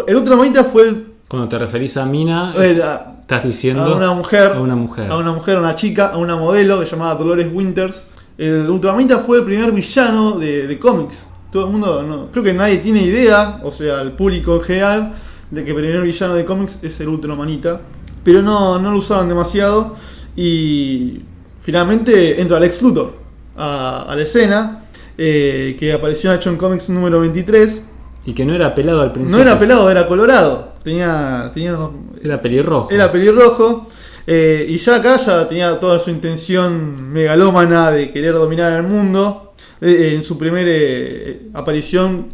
El 0.08 0.15
Ultramanita 0.15 0.63
fue 0.63 0.88
el, 0.88 1.08
Cuando 1.27 1.49
te 1.49 1.60
referís 1.60 1.97
a 1.97 2.06
Mina, 2.06 2.53
eh, 2.58 2.82
estás 3.19 3.43
diciendo 3.43 3.84
a 3.84 3.93
una 3.93 4.13
mujer, 4.13 4.53
a 4.53 4.62
una 4.62 4.77
mujer. 4.77 5.12
a 5.12 5.17
una 5.17 5.34
mujer, 5.34 5.58
a 5.58 5.60
una 5.60 5.75
chica, 5.75 6.12
a 6.13 6.17
una 6.17 6.38
modelo 6.38 6.79
que 6.79 6.86
llamaba 6.86 7.15
Dolores 7.15 7.49
Winters. 7.53 8.06
El 8.38 8.69
Ultramanita 8.69 9.19
fue 9.19 9.39
el 9.39 9.43
primer 9.43 9.73
villano 9.73 10.39
de, 10.39 10.65
de 10.65 10.79
cómics. 10.79 11.27
Todo 11.51 11.65
el 11.65 11.71
mundo, 11.73 12.03
no, 12.03 12.32
creo 12.32 12.41
que 12.45 12.53
nadie 12.53 12.77
tiene 12.77 13.01
idea, 13.01 13.60
o 13.63 13.69
sea, 13.69 14.01
el 14.01 14.13
público 14.13 14.56
en 14.56 14.62
general, 14.62 15.13
de 15.51 15.65
que 15.65 15.71
el 15.71 15.75
primer 15.75 16.03
villano 16.03 16.36
de 16.36 16.45
cómics 16.45 16.79
es 16.82 16.97
el 17.01 17.10
Ultramanita. 17.10 17.82
Pero 18.23 18.41
no, 18.41 18.79
no 18.79 18.91
lo 18.91 18.99
usaban 18.99 19.27
demasiado. 19.27 19.97
Y 20.38 21.21
finalmente 21.63 22.39
entra 22.39 22.60
Lex 22.60 22.82
Luthor 22.82 23.13
a, 23.58 24.04
a 24.04 24.15
la 24.15 24.21
escena, 24.23 24.84
eh, 25.17 25.76
que 25.80 25.93
apareció 25.93 26.30
en 26.32 26.36
Action 26.38 26.58
Comics 26.58 26.89
número 26.89 27.19
23. 27.21 27.82
Y 28.26 28.34
que 28.34 28.45
no 28.45 28.54
era 28.56 28.73
pelado 28.73 29.02
al 29.02 29.12
principio. 29.12 29.38
No 29.38 29.49
era 29.49 29.60
pelado, 29.60 29.89
era 29.89 30.08
colorado. 30.08 30.73
Tenía, 30.84 31.52
tenía 31.54 31.78
Era 32.23 32.41
pelirrojo. 32.41 32.89
era 32.91 33.12
pelirrojo. 33.12 33.86
eh, 34.28 34.65
y 34.69 34.78
ya 34.78 34.95
acá 34.97 35.17
ya 35.17 35.47
tenía 35.49 35.80
toda 35.80 35.99
su 35.99 36.10
intención 36.10 37.12
megalómana 37.12 37.91
de 37.91 38.12
querer 38.12 38.34
dominar 38.34 38.71
el 38.73 38.84
mundo. 38.84 39.54
Eh, 39.82 40.13
en 40.15 40.23
su 40.23 40.38
primera 40.38 40.69
eh, 40.71 41.47
aparición, 41.54 42.28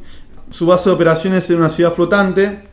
su 0.51 0.67
base 0.67 0.89
de 0.89 0.95
operaciones 0.95 1.49
era 1.49 1.57
una 1.59 1.69
ciudad 1.69 1.91
flotante. 1.93 2.63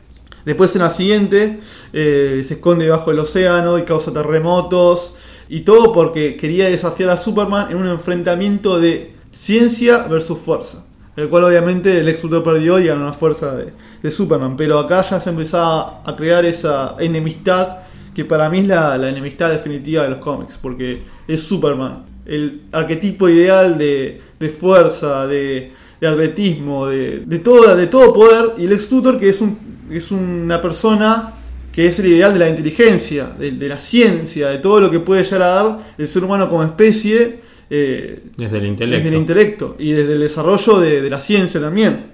Después 0.45 0.75
en 0.75 0.83
la 0.83 0.89
siguiente 0.89 1.59
se 1.91 2.39
esconde 2.39 2.85
debajo 2.85 3.09
del 3.11 3.19
océano 3.19 3.77
y 3.77 3.81
causa 3.83 4.13
terremotos. 4.13 5.15
Y 5.49 5.61
todo 5.61 5.93
porque 5.93 6.35
quería 6.35 6.69
desafiar 6.69 7.09
a 7.09 7.17
Superman 7.17 7.71
en 7.71 7.77
un 7.77 7.87
enfrentamiento 7.87 8.79
de 8.79 9.13
ciencia 9.31 10.07
versus 10.07 10.39
fuerza. 10.39 10.85
El 11.15 11.29
cual 11.29 11.45
obviamente 11.45 11.99
el 11.99 12.07
ex 12.09 12.23
Luthor 12.23 12.43
perdió 12.43 12.79
y 12.79 12.85
ganó 12.85 13.05
la 13.05 13.13
fuerza 13.13 13.55
de, 13.55 13.71
Superman. 14.11 14.55
Pero 14.55 14.79
acá 14.79 15.01
ya 15.01 15.19
se 15.19 15.29
empezaba 15.29 16.01
a 16.05 16.15
crear 16.15 16.45
esa 16.45 16.95
enemistad 16.99 17.79
que 18.13 18.23
para 18.23 18.49
mí 18.49 18.59
es 18.59 18.67
la, 18.67 18.97
la 18.97 19.09
enemistad 19.09 19.49
definitiva 19.51 20.03
de 20.03 20.09
los 20.09 20.19
cómics. 20.19 20.57
Porque 20.61 21.01
es 21.27 21.43
Superman. 21.43 22.03
El 22.25 22.61
arquetipo 22.71 23.27
ideal 23.27 23.77
de, 23.77 24.21
de 24.39 24.49
fuerza, 24.49 25.27
de, 25.27 25.71
de 25.99 26.07
atletismo, 26.07 26.87
de, 26.87 27.19
de, 27.25 27.39
todo, 27.39 27.75
de 27.75 27.87
todo 27.87 28.13
poder. 28.13 28.53
Y 28.57 28.65
el 28.65 28.73
ex 28.73 28.91
Luthor 28.91 29.19
que 29.19 29.29
es, 29.29 29.41
un, 29.41 29.57
es 29.89 30.11
una 30.11 30.61
persona 30.61 31.33
que 31.77 31.85
es 31.85 31.99
el 31.99 32.07
ideal 32.07 32.33
de 32.33 32.39
la 32.39 32.49
inteligencia, 32.49 33.25
de, 33.37 33.51
de 33.51 33.67
la 33.69 33.79
ciencia, 33.79 34.47
de 34.47 34.57
todo 34.57 34.81
lo 34.81 34.89
que 34.89 34.99
puede 34.99 35.23
llegar 35.23 35.43
a 35.43 35.47
dar 35.47 35.79
el 35.95 36.07
ser 36.07 36.23
humano 36.23 36.49
como 36.49 36.63
especie. 36.63 37.39
eh, 37.69 38.23
Desde 38.35 38.57
el 38.57 38.65
intelecto. 38.65 38.97
desde 38.97 39.09
el 39.09 39.21
intelecto 39.21 39.75
y 39.77 39.91
desde 39.91 40.13
el 40.13 40.19
desarrollo 40.21 40.79
de, 40.79 41.03
de 41.03 41.09
la 41.11 41.19
ciencia 41.19 41.61
también. 41.61 42.07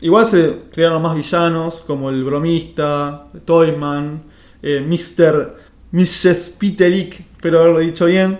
Igual 0.00 0.26
se 0.26 0.54
crearon 0.72 1.02
más 1.02 1.14
villanos 1.14 1.82
como 1.86 2.08
el 2.08 2.24
bromista, 2.24 3.26
Toyman, 3.44 4.22
eh, 4.62 4.80
Mr. 4.80 5.56
Mrs. 5.92 6.54
Pitelik, 6.58 7.20
espero 7.36 7.58
haberlo 7.60 7.80
dicho 7.80 8.06
bien. 8.06 8.38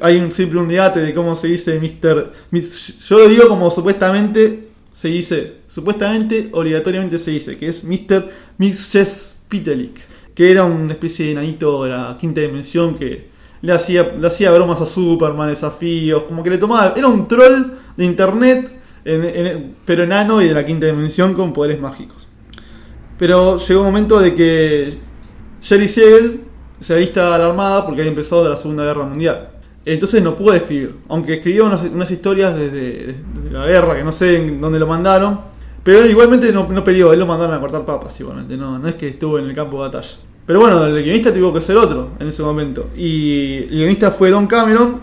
Hay 0.00 0.18
un, 0.18 0.30
siempre 0.30 0.60
un 0.60 0.68
debate 0.68 1.00
de 1.00 1.12
cómo 1.12 1.34
se 1.34 1.48
dice 1.48 1.80
Mr. 1.80 2.32
Mis- 2.52 2.98
Yo 3.00 3.18
lo 3.18 3.26
digo 3.26 3.48
como 3.48 3.68
supuestamente 3.72 4.68
se 4.92 5.08
dice, 5.08 5.54
supuestamente 5.66 6.50
obligatoriamente 6.52 7.18
se 7.18 7.32
dice, 7.32 7.56
que 7.58 7.66
es 7.66 7.82
Mr. 7.82 8.30
Mrs. 8.58 9.34
Pitelik, 9.48 9.98
que 10.34 10.50
era 10.50 10.64
una 10.64 10.92
especie 10.92 11.26
de 11.26 11.32
enanito 11.32 11.84
de 11.84 11.90
la 11.90 12.16
quinta 12.20 12.40
dimensión 12.40 12.94
que 12.94 13.28
le 13.62 13.72
hacía, 13.72 14.12
le 14.20 14.26
hacía 14.26 14.50
bromas 14.52 14.80
a 14.80 14.86
Superman, 14.86 15.48
desafíos, 15.48 16.22
como 16.24 16.42
que 16.42 16.50
le 16.50 16.58
tomaba. 16.58 16.94
Era 16.96 17.08
un 17.08 17.26
troll 17.26 17.72
de 17.96 18.04
internet, 18.04 18.70
en- 19.04 19.24
en- 19.24 19.74
pero 19.84 20.04
enano 20.04 20.40
y 20.42 20.48
de 20.48 20.54
la 20.54 20.64
quinta 20.64 20.86
dimensión 20.86 21.34
con 21.34 21.52
poderes 21.52 21.80
mágicos. 21.80 22.26
Pero 23.18 23.58
llegó 23.58 23.80
un 23.80 23.86
momento 23.86 24.20
de 24.20 24.34
que 24.34 24.94
Jerry 25.62 25.88
Siegel 25.88 26.40
se 26.80 26.94
alista 26.94 27.34
a 27.34 27.38
la 27.38 27.46
armada 27.46 27.84
porque 27.84 28.02
había 28.02 28.10
empezado 28.10 28.48
la 28.48 28.56
Segunda 28.56 28.84
Guerra 28.84 29.04
Mundial. 29.04 29.48
Entonces 29.84 30.22
no 30.22 30.36
pudo 30.36 30.52
escribir, 30.54 30.94
aunque 31.08 31.34
escribió 31.34 31.64
unas, 31.66 31.82
unas 31.84 32.10
historias 32.10 32.54
desde, 32.54 33.16
desde 33.34 33.50
la 33.50 33.66
guerra, 33.66 33.96
que 33.96 34.04
no 34.04 34.12
sé 34.12 34.36
en 34.36 34.60
dónde 34.60 34.78
lo 34.78 34.86
mandaron. 34.86 35.40
Pero 35.88 36.04
igualmente 36.06 36.52
no, 36.52 36.68
no 36.68 36.84
peleó, 36.84 37.14
él 37.14 37.18
lo 37.18 37.24
mandaron 37.26 37.54
a 37.56 37.60
cortar 37.60 37.82
papas 37.86 38.20
igualmente, 38.20 38.58
no, 38.58 38.78
no 38.78 38.86
es 38.88 38.94
que 38.96 39.08
estuvo 39.08 39.38
en 39.38 39.46
el 39.46 39.54
campo 39.54 39.78
de 39.82 39.88
batalla. 39.88 40.16
Pero 40.44 40.60
bueno, 40.60 40.84
el 40.84 41.02
guionista 41.02 41.32
tuvo 41.32 41.50
que 41.50 41.62
ser 41.62 41.78
otro 41.78 42.10
en 42.20 42.28
ese 42.28 42.42
momento. 42.42 42.90
Y 42.94 43.54
el 43.62 43.68
guionista 43.70 44.10
fue 44.10 44.28
Don 44.28 44.46
Cameron. 44.46 45.00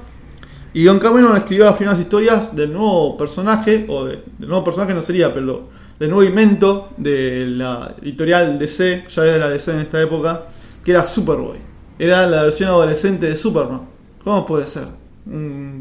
Y 0.76 0.84
Don 0.84 1.00
Cameron 1.00 1.36
escribió 1.38 1.65
las 1.65 1.74
primeras 1.76 2.00
historias 2.00 2.56
del 2.56 2.71
nuevo 2.71 3.17
personaje, 3.17 3.86
o 3.88 4.06
de- 4.06 4.19
del 4.38 4.48
nuevo 4.48 4.63
personaje 4.63 4.93
no 4.93 5.02
sería, 5.02 5.34
pero 5.34 5.69
del 5.98 6.12
nuevo 6.12 6.24
invento 6.24 6.89
de 6.98 7.48
la 7.48 7.95
editorial 8.04 8.60
DC, 8.60 9.06
ya 9.10 9.24
era 9.26 9.38
la 9.39 9.50
DC 9.50 9.71
en 9.71 9.80
esta 9.80 10.00
época, 10.00 10.50
que 10.84 10.91
era 10.91 11.08
Superboy. 11.08 11.58
Era 11.98 12.28
la 12.28 12.43
versión 12.43 12.69
adolescente 12.69 13.26
de 13.28 13.36
Superman. 13.36 13.82
¿Cómo 14.24 14.45
puede 14.45 14.67
ser? 14.67 14.86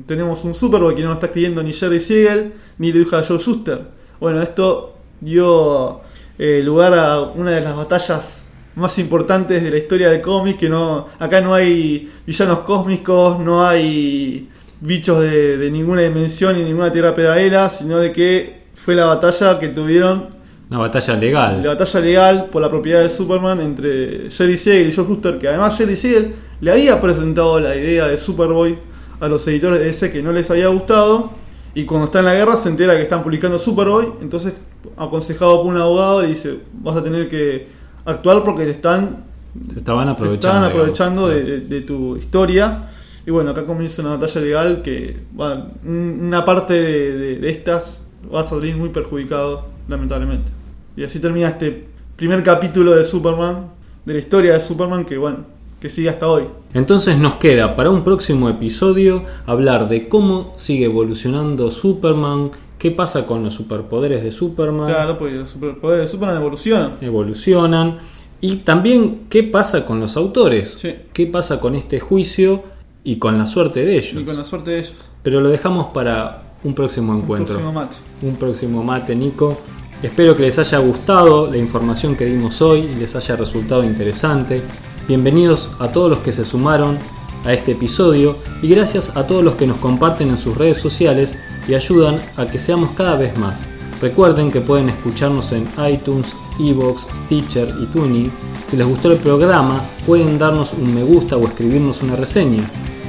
Tenemos 0.06 0.44
un 0.44 0.54
Superboy 0.54 0.94
que 0.94 1.02
no 1.02 1.08
lo 1.08 1.14
está 1.14 1.26
escribiendo 1.26 1.62
ni 1.62 1.74
Jerry 1.74 2.00
Siegel, 2.00 2.54
ni 2.78 2.90
lo 2.90 2.98
dibuja 3.00 3.22
Joe 3.22 3.38
Schuster. 3.38 3.92
Bueno, 4.20 4.40
esto 4.40 4.93
dio 5.20 6.00
eh, 6.38 6.62
lugar 6.64 6.94
a 6.94 7.20
una 7.22 7.52
de 7.52 7.60
las 7.60 7.76
batallas 7.76 8.44
más 8.76 8.98
importantes 8.98 9.62
de 9.62 9.70
la 9.70 9.76
historia 9.78 10.10
del 10.10 10.20
cómic, 10.20 10.58
que 10.58 10.68
no 10.68 11.06
acá 11.18 11.40
no 11.40 11.54
hay 11.54 12.10
villanos 12.26 12.60
cósmicos, 12.60 13.38
no 13.38 13.66
hay 13.66 14.48
bichos 14.80 15.20
de, 15.20 15.56
de 15.58 15.70
ninguna 15.70 16.02
dimensión 16.02 16.56
ni 16.56 16.64
ninguna 16.64 16.90
tierra 16.90 17.14
paralela, 17.14 17.68
sino 17.70 17.98
de 17.98 18.12
que 18.12 18.64
fue 18.74 18.94
la 18.94 19.04
batalla 19.06 19.58
que 19.60 19.68
tuvieron, 19.68 20.28
Una 20.70 20.80
batalla 20.80 21.14
legal. 21.14 21.62
la 21.62 21.68
batalla 21.70 22.00
legal 22.00 22.48
por 22.50 22.60
la 22.60 22.68
propiedad 22.68 23.00
de 23.00 23.08
Superman 23.10 23.60
entre 23.60 24.30
Jerry 24.30 24.56
Siegel 24.56 24.88
y 24.88 24.92
Joe 24.92 25.06
Shuster, 25.06 25.38
que 25.38 25.48
además 25.48 25.78
Jerry 25.78 25.96
Siegel 25.96 26.34
le 26.60 26.72
había 26.72 27.00
presentado 27.00 27.60
la 27.60 27.76
idea 27.76 28.08
de 28.08 28.16
Superboy 28.16 28.76
a 29.20 29.28
los 29.28 29.46
editores 29.46 29.78
de 29.78 29.84
DC 29.86 30.10
que 30.12 30.22
no 30.22 30.32
les 30.32 30.50
había 30.50 30.66
gustado, 30.66 31.30
y 31.74 31.84
cuando 31.84 32.06
está 32.06 32.18
en 32.18 32.24
la 32.26 32.34
guerra 32.34 32.56
se 32.56 32.68
entera 32.68 32.96
que 32.96 33.02
están 33.02 33.22
publicando 33.22 33.58
Superboy, 33.58 34.06
entonces 34.20 34.54
aconsejado 34.96 35.62
por 35.62 35.72
un 35.74 35.80
abogado 35.80 36.22
le 36.22 36.28
dice, 36.28 36.58
vas 36.82 36.96
a 36.96 37.02
tener 37.02 37.28
que 37.28 37.66
actuar 38.04 38.42
porque 38.44 38.64
te 38.64 38.70
están 38.70 39.24
Se 39.72 39.78
estaban 39.78 40.06
se 40.06 40.12
aprovechando. 40.12 40.34
estaban 40.34 40.62
digamos. 40.62 40.80
aprovechando 40.80 41.28
de, 41.28 41.42
de- 41.44 41.60
de 41.60 41.80
tu 41.82 42.16
historia. 42.16 42.88
Y 43.26 43.30
bueno, 43.30 43.50
acá 43.52 43.64
comienza 43.64 44.02
una 44.02 44.16
batalla 44.16 44.40
legal 44.40 44.82
que 44.82 45.16
bueno, 45.32 45.66
una 45.86 46.44
parte 46.44 46.74
de, 46.74 47.16
de- 47.18 47.38
de 47.38 47.50
estas 47.50 48.04
va 48.32 48.40
a 48.40 48.44
salir 48.44 48.76
muy 48.76 48.90
perjudicado, 48.90 49.66
lamentablemente. 49.88 50.50
Y 50.96 51.04
así 51.04 51.18
termina 51.20 51.48
este 51.48 51.86
primer 52.16 52.42
capítulo 52.42 52.94
de 52.94 53.02
Superman, 53.04 53.70
de 54.04 54.12
la 54.12 54.18
historia 54.18 54.52
de 54.54 54.60
Superman, 54.60 55.04
que 55.04 55.16
bueno, 55.18 55.38
que 55.80 55.88
sigue 55.90 56.08
hasta 56.08 56.28
hoy. 56.28 56.44
Entonces 56.72 57.16
nos 57.18 57.34
queda 57.34 57.76
para 57.76 57.90
un 57.90 58.04
próximo 58.04 58.48
episodio 58.48 59.24
hablar 59.46 59.88
de 59.88 60.08
cómo 60.08 60.52
sigue 60.56 60.86
evolucionando 60.86 61.70
Superman, 61.70 62.50
qué 62.84 62.90
pasa 62.90 63.24
con 63.26 63.42
los 63.42 63.54
superpoderes 63.54 64.22
de 64.22 64.30
Superman, 64.30 64.88
Claro, 64.88 65.16
porque 65.16 65.36
los 65.36 65.48
superpoderes 65.48 66.04
de 66.04 66.12
Superman 66.12 66.36
evolucionan. 66.36 66.92
evolucionan, 67.00 67.96
y 68.42 68.56
también 68.56 69.22
qué 69.30 69.42
pasa 69.42 69.86
con 69.86 70.00
los 70.00 70.18
autores, 70.18 70.72
Sí. 70.78 70.94
qué 71.14 71.26
pasa 71.26 71.60
con 71.60 71.76
este 71.76 71.98
juicio 71.98 72.62
y 73.02 73.16
con 73.16 73.38
la 73.38 73.46
suerte 73.46 73.86
de 73.86 73.96
ellos. 73.96 74.20
Y 74.20 74.24
con 74.24 74.36
la 74.36 74.44
suerte 74.44 74.72
de 74.72 74.78
ellos. 74.80 74.92
Pero 75.22 75.40
lo 75.40 75.48
dejamos 75.48 75.94
para 75.94 76.42
un 76.62 76.74
próximo 76.74 77.12
Un 77.14 77.22
encuentro. 77.22 77.54
próximo 77.54 77.72
mate. 77.72 77.96
un 78.20 78.36
próximo 78.36 78.84
mate, 78.84 79.16
Nico. 79.16 79.58
Espero 80.02 80.36
que 80.36 80.42
les 80.42 80.58
haya 80.58 80.76
gustado 80.76 81.50
la 81.50 81.56
información 81.56 82.14
que 82.16 82.26
dimos 82.26 82.60
hoy 82.60 82.80
y 82.80 82.96
les 83.00 83.16
haya 83.16 83.34
resultado 83.34 83.82
interesante. 83.82 84.60
Bienvenidos 85.08 85.70
a 85.78 85.88
todos 85.88 86.10
los 86.10 86.18
que 86.18 86.34
se 86.34 86.44
sumaron 86.44 86.98
a 87.46 87.54
este 87.54 87.72
episodio 87.72 88.36
y 88.60 88.68
gracias 88.68 89.16
a 89.16 89.26
todos 89.26 89.42
los 89.42 89.54
que 89.54 89.66
nos 89.66 89.78
comparten 89.78 90.28
en 90.28 90.36
sus 90.36 90.58
redes 90.58 90.76
sociales 90.76 91.34
y 91.68 91.74
ayudan 91.74 92.20
a 92.36 92.46
que 92.46 92.58
seamos 92.58 92.90
cada 92.92 93.16
vez 93.16 93.36
más. 93.38 93.60
Recuerden 94.00 94.50
que 94.50 94.60
pueden 94.60 94.88
escucharnos 94.88 95.52
en 95.52 95.66
iTunes, 95.90 96.34
Evox, 96.58 97.06
Stitcher 97.24 97.72
y 97.80 97.86
Tuning. 97.86 98.30
Si 98.70 98.76
les 98.76 98.86
gustó 98.86 99.12
el 99.12 99.18
programa, 99.18 99.82
pueden 100.06 100.38
darnos 100.38 100.72
un 100.74 100.94
me 100.94 101.02
gusta 101.02 101.36
o 101.36 101.46
escribirnos 101.46 102.02
una 102.02 102.16
reseña 102.16 102.62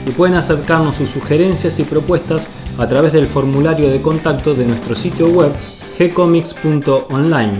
y 0.05 0.11
pueden 0.11 0.35
acercarnos 0.35 0.95
sus 0.95 1.09
sugerencias 1.09 1.79
y 1.79 1.83
propuestas 1.83 2.47
a 2.77 2.87
través 2.87 3.13
del 3.13 3.25
formulario 3.25 3.89
de 3.89 4.01
contacto 4.01 4.53
de 4.53 4.65
nuestro 4.65 4.95
sitio 4.95 5.27
web 5.29 5.51
gcomics.online 5.97 7.55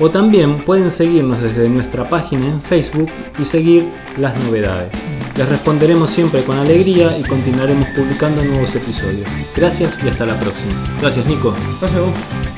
o 0.00 0.10
también 0.10 0.58
pueden 0.62 0.90
seguirnos 0.90 1.42
desde 1.42 1.68
nuestra 1.68 2.04
página 2.04 2.46
en 2.46 2.60
Facebook 2.60 3.08
y 3.38 3.44
seguir 3.44 3.92
las 4.18 4.38
novedades. 4.44 5.03
Les 5.36 5.48
responderemos 5.48 6.10
siempre 6.10 6.42
con 6.44 6.56
alegría 6.56 7.18
y 7.18 7.22
continuaremos 7.22 7.86
publicando 7.88 8.44
nuevos 8.44 8.74
episodios. 8.76 9.28
Gracias 9.56 9.98
y 10.04 10.08
hasta 10.08 10.26
la 10.26 10.38
próxima. 10.38 10.74
Gracias 11.00 11.26
Nico. 11.26 11.54
Gracias, 11.80 12.00
Gus. 12.00 12.53